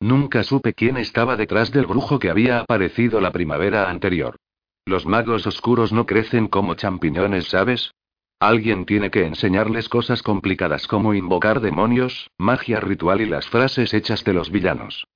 [0.02, 4.36] Nunca supe quién estaba detrás del brujo que había aparecido la primavera anterior.
[4.84, 7.94] Los magos oscuros no crecen como champiñones, ¿sabes?
[8.42, 14.26] Alguien tiene que enseñarles cosas complicadas como invocar demonios, magia ritual y las frases hechas
[14.26, 15.08] de los villanos.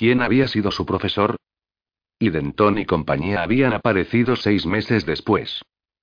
[0.00, 1.36] ¿Quién había sido su profesor?
[2.18, 5.60] Y Denton y compañía habían aparecido seis meses después.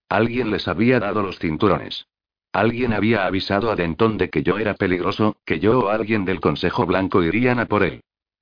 [0.08, 2.06] Alguien les había dado los cinturones.
[2.54, 6.42] Alguien había avisado a Denton de que yo era peligroso, que yo o alguien del
[6.42, 8.02] Consejo Blanco irían a por él.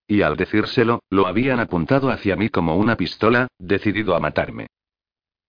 [0.10, 4.68] Y al decírselo, lo habían apuntado hacia mí como una pistola, decidido a matarme.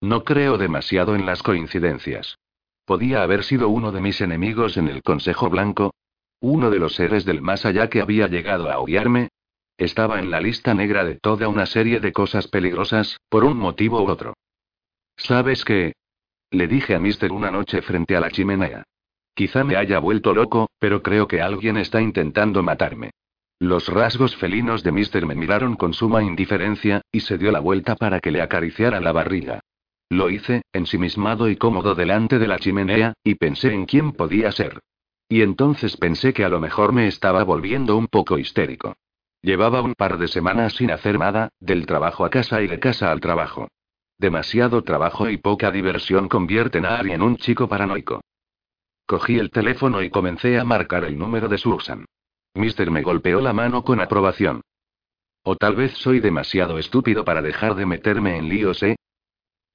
[0.00, 2.38] No creo demasiado en las coincidencias.
[2.84, 5.94] ¿Podía haber sido uno de mis enemigos en el Consejo Blanco?
[6.38, 9.30] ¿Uno de los seres del más allá que había llegado a odiarme?
[9.79, 14.03] Estaba en la lista negra de toda una serie de cosas peligrosas, por un motivo
[14.03, 14.35] u otro.
[15.16, 15.93] ¿Sabes qué?
[16.51, 18.85] Le dije a Mister una noche frente a la chimenea.
[19.35, 23.11] Quizá me haya vuelto loco, pero creo que alguien está intentando matarme.
[23.59, 27.97] Los rasgos felinos de Mister me miraron con suma indiferencia, y se dio la vuelta
[27.97, 29.61] para que le acariciara la barriga.
[30.09, 34.81] Lo hice, ensimismado y cómodo delante de la chimenea, y pensé en quién podía ser.
[35.29, 38.95] Y entonces pensé que a lo mejor me estaba volviendo un poco histérico.
[39.43, 43.12] Llevaba un par de semanas sin hacer nada, del trabajo a casa y de casa
[43.12, 43.68] al trabajo.
[44.18, 48.22] Demasiado trabajo y poca diversión convierten a Ari en un chico paranoico.
[49.07, 52.05] Cogí el teléfono y comencé a marcar el número de Susan.
[52.55, 54.62] Mister me golpeó la mano con aprobación.
[55.45, 58.97] O tal vez soy demasiado estúpido para dejar de meterme en líos, ¿eh?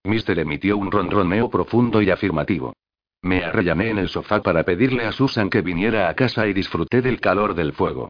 [0.03, 2.74] Mister emitió un ronroneo profundo y afirmativo.
[3.22, 7.01] Me arrellané en el sofá para pedirle a Susan que viniera a casa y disfruté
[7.01, 8.09] del calor del fuego.